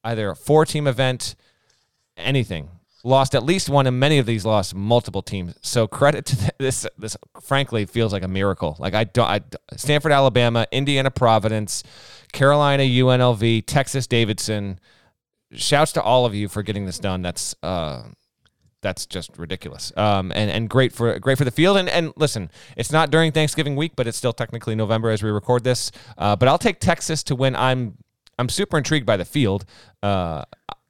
[0.07, 1.35] either a four-team event,
[2.15, 2.69] anything,
[3.03, 5.55] lost at least one, and many of these lost multiple teams.
[5.61, 6.87] So credit to th- this.
[6.97, 8.75] This frankly feels like a miracle.
[8.79, 9.27] Like I don't.
[9.27, 9.41] I,
[9.75, 11.83] Stanford, Alabama, Indiana, Providence,
[12.31, 14.79] Carolina, UNLV, Texas, Davidson.
[15.53, 17.21] Shouts to all of you for getting this done.
[17.21, 18.03] That's uh,
[18.81, 19.93] that's just ridiculous.
[19.95, 21.77] Um, and and great for great for the field.
[21.77, 25.29] And and listen, it's not during Thanksgiving week, but it's still technically November as we
[25.29, 25.91] record this.
[26.17, 27.55] Uh, but I'll take Texas to win.
[27.55, 27.97] I'm
[28.37, 29.65] I'm super intrigued by the field.
[30.01, 30.43] Uh,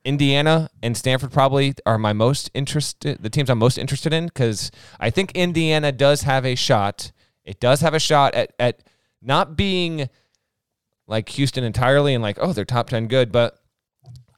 [0.03, 4.71] Indiana and Stanford probably are my most interested, the teams I'm most interested in, because
[4.99, 7.11] I think Indiana does have a shot.
[7.43, 8.83] It does have a shot at, at
[9.21, 10.09] not being
[11.07, 13.59] like Houston entirely and like, oh, they're top 10 good, but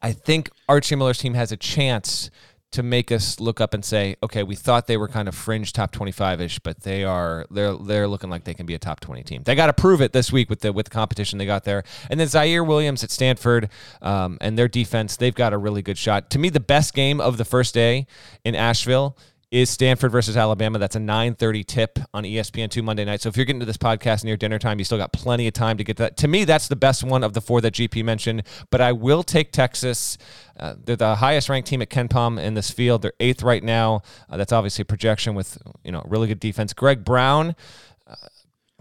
[0.02, 2.30] I think Archie Miller's team has a chance
[2.72, 5.74] to make us look up and say, okay, we thought they were kind of fringe
[5.74, 9.24] top 25ish, but they are they're they're looking like they can be a top 20
[9.24, 9.44] team.
[9.44, 11.84] They got to prove it this week with the with the competition they got there.
[12.10, 13.70] And then Ziaire Williams at Stanford
[14.02, 16.30] um, and their defense, they've got a really good shot.
[16.32, 18.06] To me, the best game of the first day
[18.44, 19.18] in Asheville
[19.52, 20.78] is Stanford versus Alabama.
[20.78, 23.22] That's a 9:30 tip on ESPN2 Monday night.
[23.22, 25.54] So if you're getting to this podcast near dinner time, you still got plenty of
[25.54, 26.18] time to get that.
[26.18, 28.44] To me, that's the best one of the four that GP mentioned.
[28.70, 30.18] But I will take Texas.
[30.60, 33.02] Uh, they're the highest ranked team at KenPom in this field.
[33.02, 34.04] They're eighth right now.
[34.30, 36.74] Uh, that's obviously a projection with you know really good defense.
[36.74, 37.56] Greg Brown.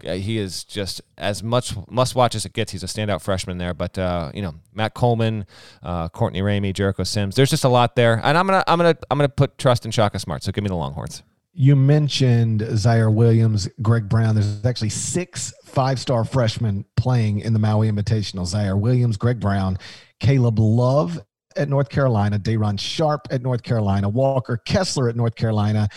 [0.05, 2.71] Uh, he is just as much must watch as it gets.
[2.71, 5.45] He's a standout freshman there, but uh, you know Matt Coleman,
[5.83, 7.35] uh, Courtney Ramey, Jericho Sims.
[7.35, 9.91] There's just a lot there, and I'm gonna I'm gonna I'm gonna put trust in
[9.91, 10.43] Shaka Smart.
[10.43, 11.23] So give me the Longhorns.
[11.53, 14.35] You mentioned Ziaire Williams, Greg Brown.
[14.35, 18.47] There's actually six five-star freshmen playing in the Maui Invitational.
[18.47, 19.77] Ziaire Williams, Greg Brown,
[20.19, 21.19] Caleb Love
[21.55, 25.89] at North Carolina, Day'Ron Sharpe at North Carolina, Walker Kessler at North Carolina,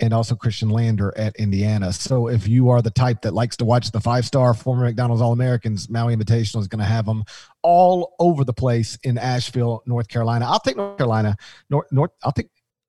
[0.00, 1.92] and also Khristian Lander at Indiana.
[1.92, 5.22] So if you are the type that likes to watch the five star former McDonald's
[5.22, 7.24] All Americans, Maui Invitational is going to have them
[7.62, 10.46] all over the place in Asheville, North Carolina.
[10.46, 11.36] I'll take North Carolina.
[11.70, 12.48] North, North I'll take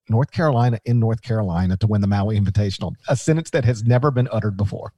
[0.09, 4.11] North Carolina in North Carolina to win the Maui Invitational, a sentence that has never
[4.11, 4.93] been uttered before.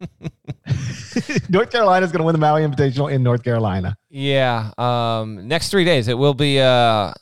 [1.48, 3.96] North Carolina is going to win the Maui Invitational in North Carolina.
[4.08, 4.72] Yeah.
[4.78, 6.60] Um, next three days, it will be.
[6.60, 7.12] Uh,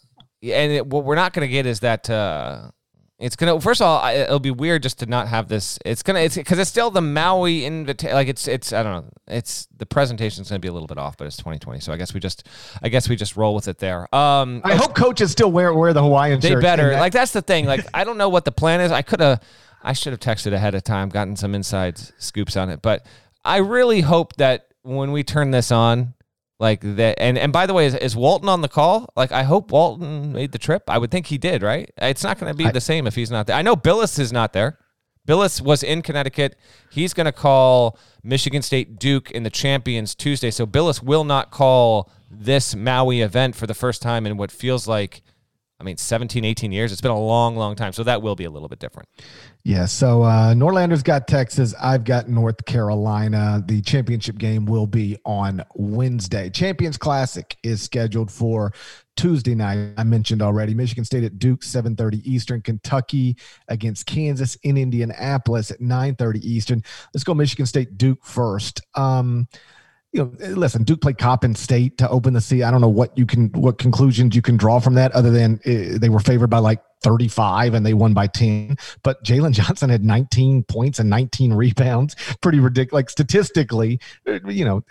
[0.42, 2.08] and it, what we're not going to get is that.
[2.08, 2.70] Uh,
[3.22, 3.60] it's gonna.
[3.60, 5.78] First of all, it'll be weird just to not have this.
[5.84, 6.18] It's gonna.
[6.20, 8.14] It's because it's still the Maui invitation.
[8.14, 8.48] Like it's.
[8.48, 8.72] It's.
[8.72, 9.10] I don't know.
[9.28, 11.80] It's the presentation's gonna be a little bit off, but it's 2020.
[11.80, 12.46] So I guess we just.
[12.82, 14.12] I guess we just roll with it there.
[14.14, 14.60] Um.
[14.64, 16.90] I hope coaches still wear wear the Hawaiian They better.
[16.90, 17.64] that- Like that's the thing.
[17.66, 18.92] Like I don't know what the plan is.
[18.92, 19.42] I could have.
[19.82, 22.82] I should have texted ahead of time, gotten some inside scoops on it.
[22.82, 23.04] But
[23.44, 26.14] I really hope that when we turn this on,
[26.62, 27.16] like that.
[27.18, 29.12] And and by the way, is, is Walton on the call?
[29.14, 30.84] Like I hope Walton made the trip.
[30.88, 31.62] I would think he did.
[31.62, 31.90] Right?
[31.98, 33.56] It's not going to be I- the same if he's not there.
[33.56, 34.78] I know Bilas is not there.
[35.28, 36.56] Bilas was in Connecticut.
[36.90, 40.50] He's going to call Michigan State Duke in the Champions Tuesday.
[40.50, 44.88] So Bilas will not call this Maui event for the first time in what feels
[44.88, 45.22] like,
[45.82, 46.92] I mean, 17, 18 years.
[46.92, 47.92] It's been a long, long time.
[47.92, 49.08] So that will be a little bit different.
[49.64, 51.74] Yeah, so uh, Norlander's got Texas.
[51.80, 53.62] I've got North Carolina.
[53.66, 56.50] The championship game will be on Wednesday.
[56.50, 58.72] Champions Classic is scheduled for
[59.16, 59.94] Tuesday night.
[59.96, 60.72] I mentioned already.
[60.72, 62.62] Michigan State at Duke, 7:30 Eastern.
[62.62, 66.82] Kentucky against Kansas in Indianapolis at 9:30 Eastern.
[67.12, 68.82] Let's go Michigan State Duke first.
[68.94, 69.48] Um,
[70.12, 72.66] you know, listen, Duke played Coppin State to open the season.
[72.66, 75.54] I don't know what you can, what conclusions you can draw from that, other than
[75.64, 78.76] uh, they were favored by like 35 and they won by 10.
[79.02, 82.14] But Jalen Johnson had 19 points and 19 rebounds.
[82.42, 82.92] Pretty ridiculous.
[82.92, 84.82] Like statistically, uh, you know,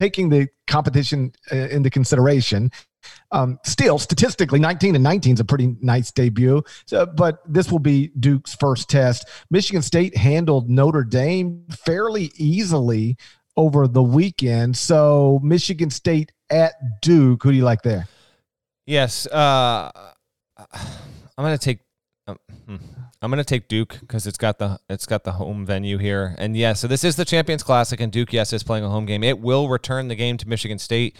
[0.00, 2.70] taking the competition into consideration.
[3.30, 6.62] Um, still, statistically, 19 and 19 is a pretty nice debut.
[6.86, 9.28] So, but this will be Duke's first test.
[9.50, 13.16] Michigan State handled Notre Dame fairly easily
[13.58, 14.74] over the weekend.
[14.76, 17.42] So, Michigan State at Duke.
[17.42, 18.08] Who do you like there?
[18.86, 19.26] Yes.
[19.26, 19.90] Uh,
[21.36, 21.80] I'm to take.
[22.26, 22.76] Um, hmm.
[23.20, 26.56] I'm to take Duke because it's got the it's got the home venue here, and
[26.56, 26.72] yeah.
[26.72, 29.24] So this is the Champions Classic, and Duke, yes, is playing a home game.
[29.24, 31.16] It will return the game to Michigan State.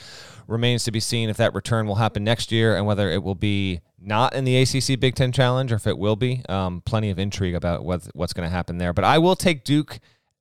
[0.47, 3.35] Remains to be seen if that return will happen next year, and whether it will
[3.35, 6.43] be not in the ACC Big Ten Challenge or if it will be.
[6.49, 9.65] Um, plenty of intrigue about what, what's going to happen there, but I will take
[9.65, 9.99] Duke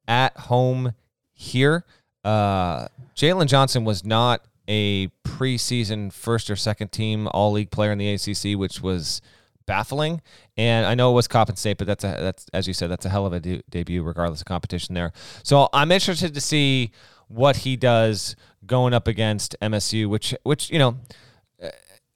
[0.07, 0.93] at home
[1.37, 1.85] here.
[2.23, 7.97] Uh, Jalen Johnson was not a preseason first or second team All League player in
[7.97, 9.21] the ACC, which was
[9.65, 10.21] baffling.
[10.57, 13.05] And I know it was Coppin State, but that's a that's as you said, that's
[13.05, 15.13] a hell of a de- debut, regardless of competition there.
[15.43, 16.91] So I'm interested to see
[17.27, 18.35] what he does
[18.65, 20.97] going up against MSU, which which you know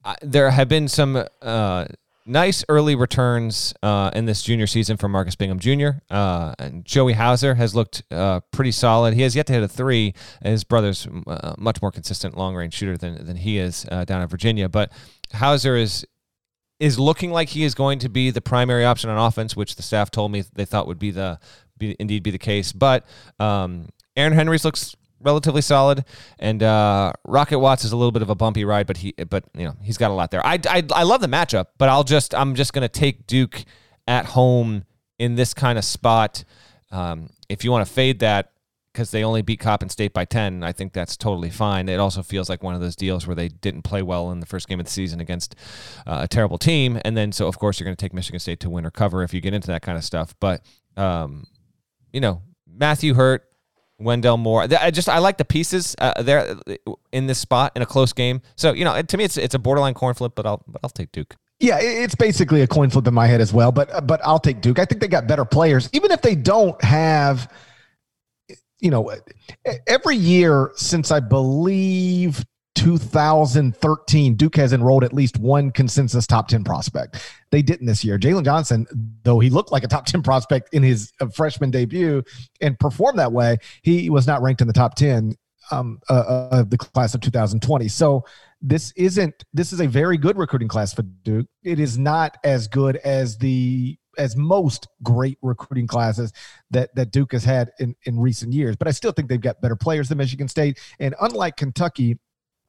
[0.04, 1.84] uh, there have been some uh,
[2.26, 6.00] nice early returns uh, in this junior season for Marcus Bingham Jr.
[6.10, 9.14] Uh, and Joey Hauser has looked uh, pretty solid.
[9.14, 10.14] He has yet to hit a three.
[10.42, 14.22] His brother's uh, much more consistent long range shooter than than he is uh, down
[14.22, 14.68] in Virginia.
[14.68, 14.92] But
[15.32, 16.06] Hauser is
[16.80, 19.82] is looking like he is going to be the primary option on offense, which the
[19.82, 21.38] staff told me they thought would be the
[21.78, 22.72] be, indeed be the case.
[22.72, 23.06] But
[23.38, 26.04] um, Aaron Henry's looks relatively solid,
[26.38, 29.44] and uh, Rocket Watts is a little bit of a bumpy ride, but he but
[29.54, 30.44] you know he's got a lot there.
[30.44, 33.64] I I, I love the matchup, but I'll just I'm just gonna take Duke
[34.06, 34.84] at home
[35.18, 36.44] in this kind of spot.
[36.90, 38.52] Um, if you want to fade that,
[38.92, 40.62] because they only beat Coppin State by 10.
[40.62, 41.88] I think that's totally fine.
[41.88, 44.46] It also feels like one of those deals where they didn't play well in the
[44.46, 45.54] first game of the season against
[46.06, 47.00] uh, a terrible team.
[47.04, 49.32] And then, so of course, you're to take Michigan State to win or cover if
[49.32, 50.34] you get into that kind of stuff.
[50.40, 50.62] But,
[50.96, 51.46] um,
[52.12, 53.44] you know, Matthew Hurt,
[54.02, 54.66] Wendell Moore.
[54.80, 56.56] I just I like the pieces uh, there
[57.12, 58.42] in this spot in a close game.
[58.56, 60.90] So you know, to me, it's it's a borderline coin flip, but I'll but I'll
[60.90, 61.36] take Duke.
[61.60, 63.70] Yeah, it's basically a coin flip in my head as well.
[63.70, 64.78] But but I'll take Duke.
[64.78, 67.52] I think they got better players, even if they don't have.
[68.80, 69.12] You know,
[69.86, 72.44] every year since I believe
[72.82, 77.16] 2013, Duke has enrolled at least one consensus top 10 prospect.
[77.52, 78.18] They didn't this year.
[78.18, 78.88] Jalen Johnson,
[79.22, 82.24] though he looked like a top 10 prospect in his uh, freshman debut
[82.60, 85.36] and performed that way, he was not ranked in the top 10
[85.70, 87.86] um, uh, uh, of the class of 2020.
[87.86, 88.24] So
[88.60, 91.46] this isn't, this is a very good recruiting class for Duke.
[91.62, 96.34] It is not as good as the as most great recruiting classes
[96.70, 98.76] that that Duke has had in in recent years.
[98.76, 100.78] But I still think they've got better players than Michigan State.
[101.00, 102.18] And unlike Kentucky,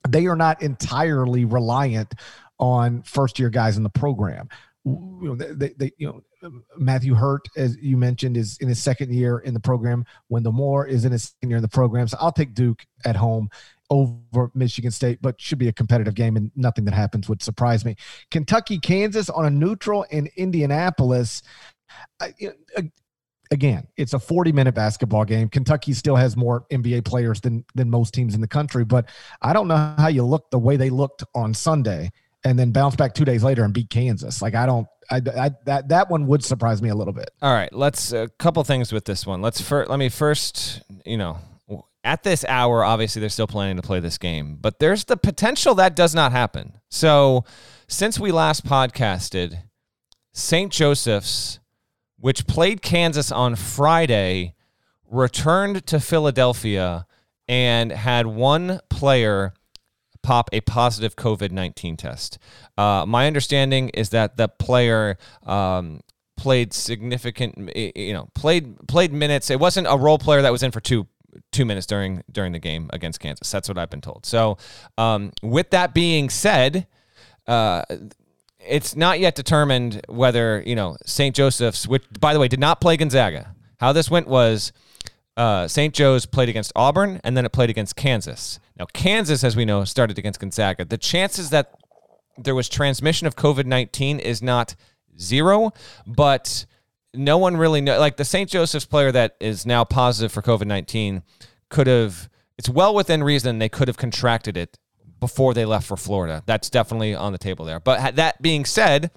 [0.08, 2.14] they are not entirely reliant
[2.60, 4.50] on first year guys in the program.
[4.86, 9.14] You know, they, they, you know, Matthew Hurt, as you mentioned, is in his second
[9.14, 10.06] year in the program.
[10.28, 12.08] Wendell Moore is in his second year in the program.
[12.08, 13.50] So I'll take Duke at home
[13.90, 17.86] over Michigan State, but should be a competitive game, and nothing that happens would surprise
[17.86, 17.96] me.
[18.30, 21.44] Kentucky, Kansas on a neutral in Indianapolis.
[22.20, 22.34] I,
[23.54, 25.48] again, it's a 40 minute basketball game.
[25.48, 29.06] Kentucky still has more NBA players than than most teams in the country, but
[29.42, 32.12] I don't know how you look the way they looked on Sunday
[32.44, 34.42] and then bounce back two days later and beat Kansas.
[34.42, 37.30] Like I don't, I, I that that one would surprise me a little bit.
[37.42, 39.42] All right, let's a couple things with this one.
[39.42, 41.38] Let's first let me first, you know,
[42.04, 45.76] at this hour, obviously they're still planning to play this game, but there's the potential
[45.76, 46.74] that does not happen.
[46.90, 47.46] So
[47.88, 49.60] since we last podcasted,
[50.34, 50.72] St.
[50.72, 51.60] Joseph's
[52.24, 54.56] which played Kansas on Friday,
[55.12, 57.06] returned to Philadelphia
[57.50, 59.54] and had one player
[60.22, 62.40] pop a positive COVID 19 test.
[62.78, 65.18] Uh, my understanding is that the player.
[65.44, 66.00] Um,
[66.36, 70.72] played significant you know played played minutes it wasn't a role player that was in
[70.72, 71.08] for two
[71.52, 73.50] two minutes during during the game against Kansas.
[73.52, 74.26] That's what I've been told.
[74.26, 74.58] So,
[74.98, 76.88] um, with that being said,
[77.48, 77.84] uh,
[78.68, 81.36] it's not yet determined whether you know St.
[81.36, 83.56] Joseph's, which by the way did not play Gonzaga.
[83.80, 84.72] How this went was
[85.36, 85.94] uh, St.
[85.94, 88.60] Joe's played against Auburn and then it played against Kansas.
[88.78, 90.86] Now Kansas, as we know, started against Gonzaga.
[90.86, 91.74] The chances that
[92.38, 94.76] there was transmission of COVID nineteen is not
[95.20, 95.72] zero,
[96.06, 96.66] but
[97.14, 98.00] no one really know.
[98.00, 98.50] Like the St.
[98.50, 101.24] Joseph's player that is now positive for COVID nineteen
[101.70, 102.30] could have.
[102.58, 104.78] It's well within reason they could have contracted it
[105.24, 106.44] before they left for Florida.
[106.46, 107.80] That's definitely on the table there.
[107.80, 109.10] But that being said,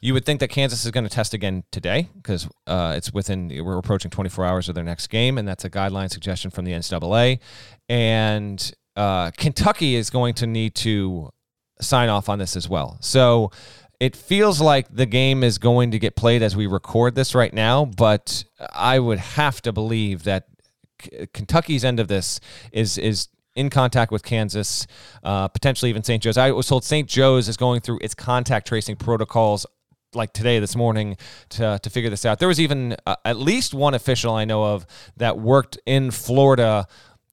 [0.00, 3.48] you would think that Kansas is going to test again today because uh, it's within
[3.62, 6.72] we're approaching 24 hours of their next game, and that's a guideline suggestion from the
[6.72, 7.40] NCAA.
[7.90, 11.28] And uh, Kentucky is going to need to
[11.78, 12.96] sign off on this as well.
[13.00, 13.50] So
[14.00, 17.52] it feels like the game is going to get played as we record this right
[17.52, 20.46] now, but I would have to believe that
[21.34, 22.40] Kentucky's end of this
[22.72, 24.86] is is in contact with Kansas,
[25.22, 26.22] uh, potentially even St.
[26.22, 26.36] Joe's.
[26.36, 27.08] I was told St.
[27.08, 29.66] Joe's is going through its contact tracing protocols
[30.14, 31.16] like today this morning
[31.50, 32.38] to to figure this out.
[32.38, 34.86] There was even uh, at least one official I know of
[35.16, 36.86] that worked in Florida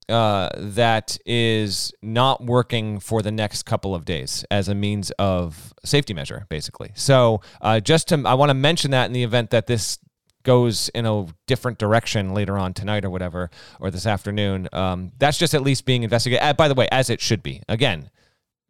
[0.10, 5.74] uh, that is not working for the next couple of days as a means of
[5.86, 6.92] safety measure, basically.
[6.96, 10.00] So uh, just to I want to mention that in the event that this
[10.44, 14.68] goes in a different direction later on tonight or whatever, or this afternoon.
[14.74, 16.44] Um, that's just at least being investigated.
[16.44, 17.62] Uh, by the way, as it should be.
[17.68, 18.10] Again,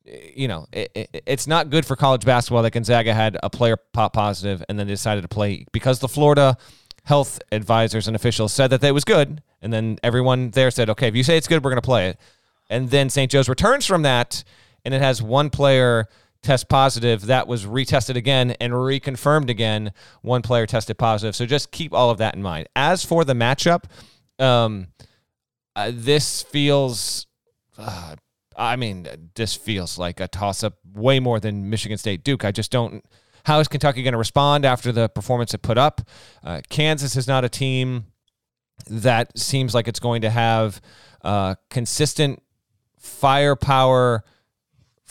[0.06, 3.78] you know, it, it, it's not good for college basketball that Gonzaga had a player
[3.78, 6.58] pop positive and then decided to play because the Florida
[7.04, 9.42] health advisors and officials said that it was good.
[9.62, 12.10] And then everyone there said, okay, if you say it's good, we're going to play
[12.10, 12.20] it.
[12.70, 13.30] And then St.
[13.30, 14.44] Joe's returns from that,
[14.86, 16.08] and it has one player
[16.44, 17.26] test positive.
[17.28, 19.94] That was retested again and reconfirmed again.
[20.22, 21.36] One player tested positive.
[21.36, 22.68] So just keep all of that in mind.
[22.76, 23.84] As for the matchup,
[24.40, 24.88] um,
[25.76, 27.28] uh, this feels,
[27.78, 28.16] uh,
[28.56, 32.44] I mean, this feels like a toss up way more than Michigan State Duke.
[32.44, 33.04] I just don't.
[33.44, 36.02] How is Kentucky going to respond after the performance it put up?
[36.44, 38.06] Uh, Kansas is not a team
[38.88, 40.80] that seems like it's going to have
[41.24, 42.42] uh, consistent
[43.00, 44.24] firepower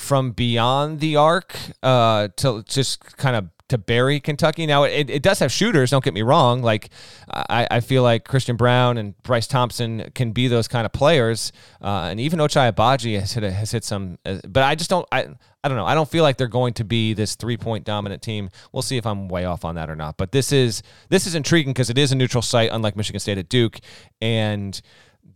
[0.01, 4.67] from beyond the arc uh, to just kind of to bury Kentucky.
[4.67, 5.91] Now it, it does have shooters.
[5.91, 6.63] Don't get me wrong.
[6.63, 6.89] Like
[7.31, 11.53] I, I feel like Christian Braun and Bryce Thompson can be those kind of players,
[11.81, 14.19] uh, and even Ochai Agbaji has hit has hit some.
[14.25, 15.07] Uh, but I just don't.
[15.13, 15.29] I
[15.63, 15.87] I don't know.
[15.87, 18.49] I don't feel like they're going to be this three point dominant team.
[18.73, 20.17] We'll see if I'm way off on that or not.
[20.17, 23.39] But this is this is intriguing because it is a neutral site, unlike Michigan State
[23.39, 23.79] at Duke,
[24.21, 24.81] and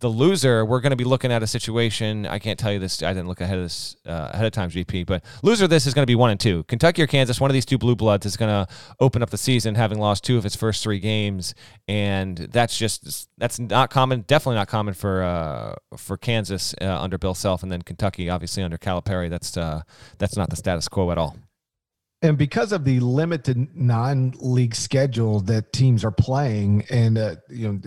[0.01, 2.27] the loser, we're going to be looking at a situation.
[2.27, 3.03] I can't tell you this.
[3.03, 5.07] I didn't look ahead of this uh, ahead of time, GP.
[5.07, 6.65] But loser, this is going to be one and two.
[6.65, 9.39] Kentucky or Kansas, one of these two blue bloods is going to open up the
[9.39, 11.55] season having lost two of its first three games,
[11.89, 14.23] and that's just that's not common.
[14.23, 18.63] Definitely not common for uh, for Kansas uh, under Bill Self, and then Kentucky, obviously
[18.63, 19.31] under Calipari.
[19.31, 19.83] That's uh,
[20.19, 21.37] that's not the status quo at all.
[22.25, 27.81] And because of the limited non-league schedule that teams are playing, and uh, you know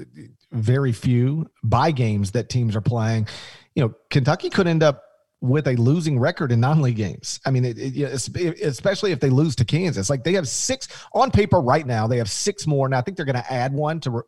[0.51, 3.27] very few by games that teams are playing.
[3.75, 5.03] You know, Kentucky could end up
[5.39, 7.39] with a losing record in non-league games.
[7.45, 10.09] I mean, it, it, especially if they lose to Kansas.
[10.09, 12.07] Like they have six on paper right now.
[12.07, 12.89] They have six more.
[12.89, 14.21] Now I think they're going to add one to re,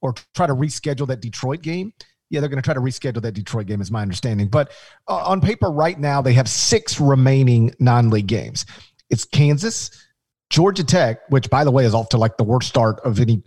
[0.00, 1.92] or try to reschedule that Detroit game.
[2.30, 4.48] Yeah, they're going to try to reschedule that Detroit game, is my understanding.
[4.48, 4.72] But
[5.06, 8.66] uh, on paper right now, they have six remaining non-league games.
[9.08, 10.05] It's Kansas,
[10.48, 13.42] Georgia Tech, which by the way is off to like the worst start of any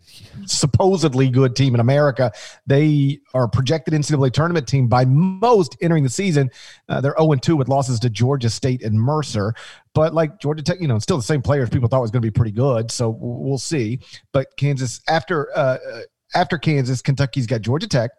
[0.45, 2.32] supposedly good team in America.
[2.68, 6.52] They are projected NCAA tournament team by most entering the season.
[6.89, 9.54] Uh, they're 0 2 with losses to Georgia State and Mercer.
[9.93, 12.26] But like Georgia Tech, you know, still the same players people thought was going to
[12.26, 12.91] be pretty good.
[12.91, 14.00] So we'll see.
[14.34, 16.02] But Kansas, after uh, uh,
[16.36, 18.12] after Kansas, Kentucky's got Georgia Tech,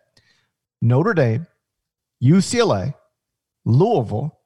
[0.81, 1.47] Notre Dame,
[2.23, 2.95] UCLA,
[3.67, 4.39] Louisville,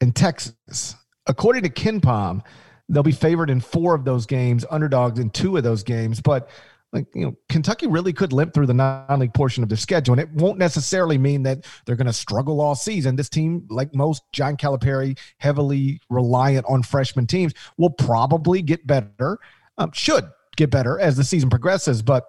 [0.00, 0.96] and Texas.
[1.26, 2.42] According to KenPom,
[2.90, 6.20] They'll be favored in four of those games, underdogs in two of those games.
[6.20, 6.50] But
[6.92, 10.20] like you know, Kentucky really could limp through the non-league portion of their schedule, and
[10.20, 13.16] it won't necessarily mean that they're going to struggle all season.
[13.16, 19.38] This team, like most John Calipari, heavily reliant on freshman teams, will probably get better.
[19.78, 20.24] Um, should
[20.56, 22.26] get better as the season progresses, but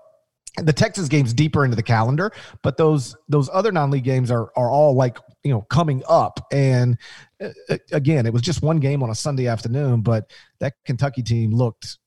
[0.58, 2.32] the Texas games deeper into the calendar,
[2.62, 6.46] but those those other non-league games are are all like you know coming up.
[6.52, 6.98] And
[7.42, 10.30] uh, uh, again it was just one game on a sunday afternoon but
[10.60, 11.98] that kentucky team looked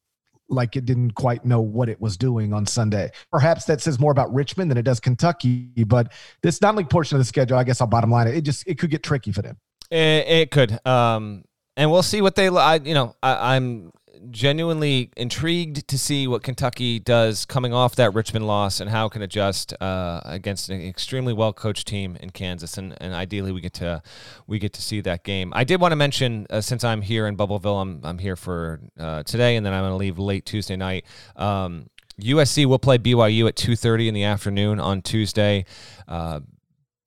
[0.49, 3.11] like it didn't quite know what it was doing on sunday.
[3.33, 7.21] Perhaps that says more about richmond than it does kentucky but this non-league portion of
[7.21, 9.43] the schedule i guess i'll bottom line it, it just it could get tricky for
[9.43, 9.57] them.
[9.91, 11.45] It, it could um
[11.77, 13.91] and we'll see what they I, you know I, i'm
[14.31, 19.11] genuinely intrigued to see what Kentucky does coming off that Richmond loss and how it
[19.11, 22.79] can adjust uh, against an extremely well coached team in Kansas.
[22.79, 24.03] And, and ideally, we get to
[24.47, 25.53] we get to see that game.
[25.55, 28.81] I did want to mention uh, since I'm here in Bubbleville, I'm I'm here for
[28.99, 31.05] uh, today, and then I'm going to leave late Tuesday night.
[31.37, 35.65] Um, USC will play BYU at 2:30 in the afternoon on Tuesday.
[36.07, 36.41] Uh,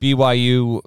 [0.02, 0.82] BYU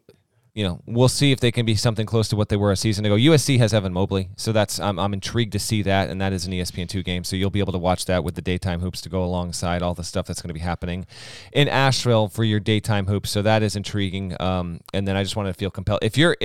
[0.54, 2.76] you know, we'll see if they can be something close to what they were a
[2.76, 3.14] season ago.
[3.14, 6.46] USC has Evan Mobley, so that's I'm, I'm intrigued to see that, and that is
[6.46, 9.00] an ESPN two game, so you'll be able to watch that with the daytime hoops
[9.02, 11.06] to go alongside all the stuff that's going to be happening
[11.52, 13.30] in Asheville for your daytime hoops.
[13.30, 14.36] So that is intriguing.
[14.40, 16.36] Um, and then I just want to feel compelled if you're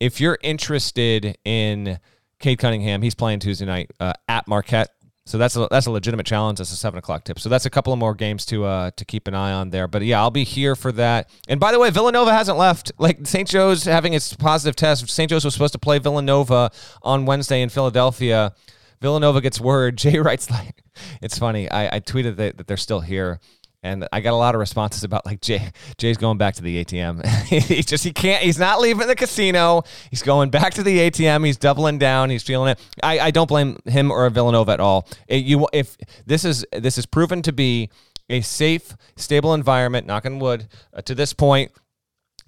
[0.00, 1.98] if you're interested in
[2.38, 4.90] Cade Cunningham, he's playing Tuesday night uh, at Marquette.
[5.28, 6.56] So that's a that's a legitimate challenge.
[6.56, 7.38] That's a seven o'clock tip.
[7.38, 9.86] So that's a couple of more games to uh to keep an eye on there.
[9.86, 11.28] But yeah, I'll be here for that.
[11.48, 12.92] And by the way, Villanova hasn't left.
[12.96, 13.46] Like St.
[13.46, 15.06] Joe's having its positive test.
[15.10, 15.28] St.
[15.28, 16.70] Joe's was supposed to play Villanova
[17.02, 18.54] on Wednesday in Philadelphia.
[19.02, 19.98] Villanova gets word.
[19.98, 20.82] Jay Wright's like,
[21.20, 21.70] it's funny.
[21.70, 23.38] I, I tweeted that, that they're still here
[23.82, 26.84] and I got a lot of responses about like Jay Jay's going back to the
[26.84, 27.24] ATM.
[27.46, 29.82] he just he can't he's not leaving the casino.
[30.10, 31.44] He's going back to the ATM.
[31.46, 32.30] He's doubling down.
[32.30, 32.80] He's feeling it.
[33.02, 35.06] I, I don't blame him or Villanova at all.
[35.28, 37.90] It, you if this is this is proven to be
[38.28, 40.06] a safe, stable environment.
[40.06, 40.68] Knock on wood.
[40.92, 41.72] Uh, to this point,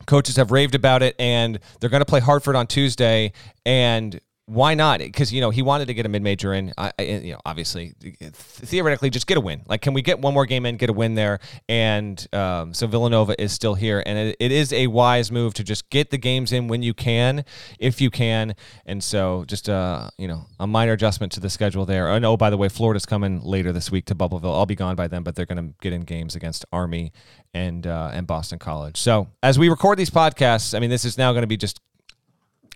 [0.06, 3.32] coaches have raved about it, and they're going to play Hartford on Tuesday.
[3.64, 4.20] And
[4.50, 4.98] why not?
[4.98, 6.72] Because you know he wanted to get a mid major in.
[6.76, 7.94] I, you know, obviously,
[8.32, 9.62] theoretically, just get a win.
[9.68, 11.38] Like, can we get one more game in, get a win there?
[11.68, 15.62] And um, so Villanova is still here, and it, it is a wise move to
[15.62, 17.44] just get the games in when you can,
[17.78, 18.56] if you can.
[18.86, 22.10] And so, just uh, you know, a minor adjustment to the schedule there.
[22.10, 24.52] And oh, by the way, Florida's coming later this week to Bubbleville.
[24.52, 27.12] I'll be gone by then, but they're going to get in games against Army
[27.54, 28.96] and uh, and Boston College.
[28.96, 31.80] So as we record these podcasts, I mean, this is now going to be just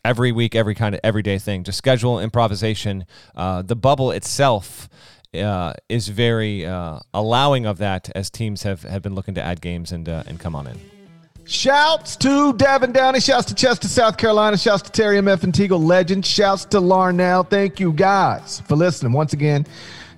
[0.05, 1.65] every week, every kind of everyday thing.
[1.65, 3.07] Just schedule improvisation.
[3.35, 4.89] Uh, the bubble itself
[5.35, 9.61] uh, is very uh, allowing of that as teams have, have been looking to add
[9.61, 10.79] games and uh, and come on in.
[11.47, 13.21] Shouts to Devin Downey.
[13.21, 14.57] Shouts to Chester, South Carolina.
[14.57, 15.29] Shouts to Terry M.
[15.29, 15.45] F.
[15.45, 16.25] and Teagle Legend.
[16.25, 17.49] Shouts to Larnell.
[17.49, 19.67] Thank you guys for listening once again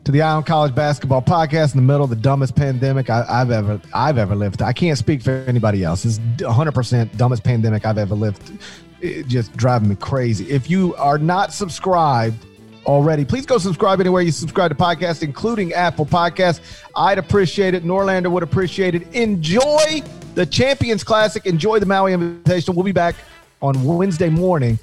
[0.05, 3.25] to the Eye on College Basketball Podcast in the middle of the dumbest pandemic I,
[3.39, 4.63] have ever I've ever lived.
[4.63, 6.05] I can't speak for anybody else.
[6.05, 8.53] It's 100 percent dumbest pandemic I've ever lived
[9.01, 10.51] it just driving me crazy.
[10.51, 12.47] If you are not subscribed
[12.87, 13.25] already.
[13.25, 16.61] Please go subscribe anywhere you subscribe to podcasts, including Apple Podcasts.
[16.95, 17.85] I'd appreciate it.
[17.85, 19.13] Norlander would appreciate it.
[19.13, 20.03] Enjoy
[20.35, 21.45] the Champions Classic.
[21.47, 22.75] Enjoy the Maui Invitational.
[22.75, 23.17] We'll be back
[23.61, 24.79] on Wednesday morning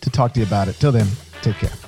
[0.00, 0.76] to talk to you about it.
[0.76, 1.06] Till then,
[1.42, 1.87] take care.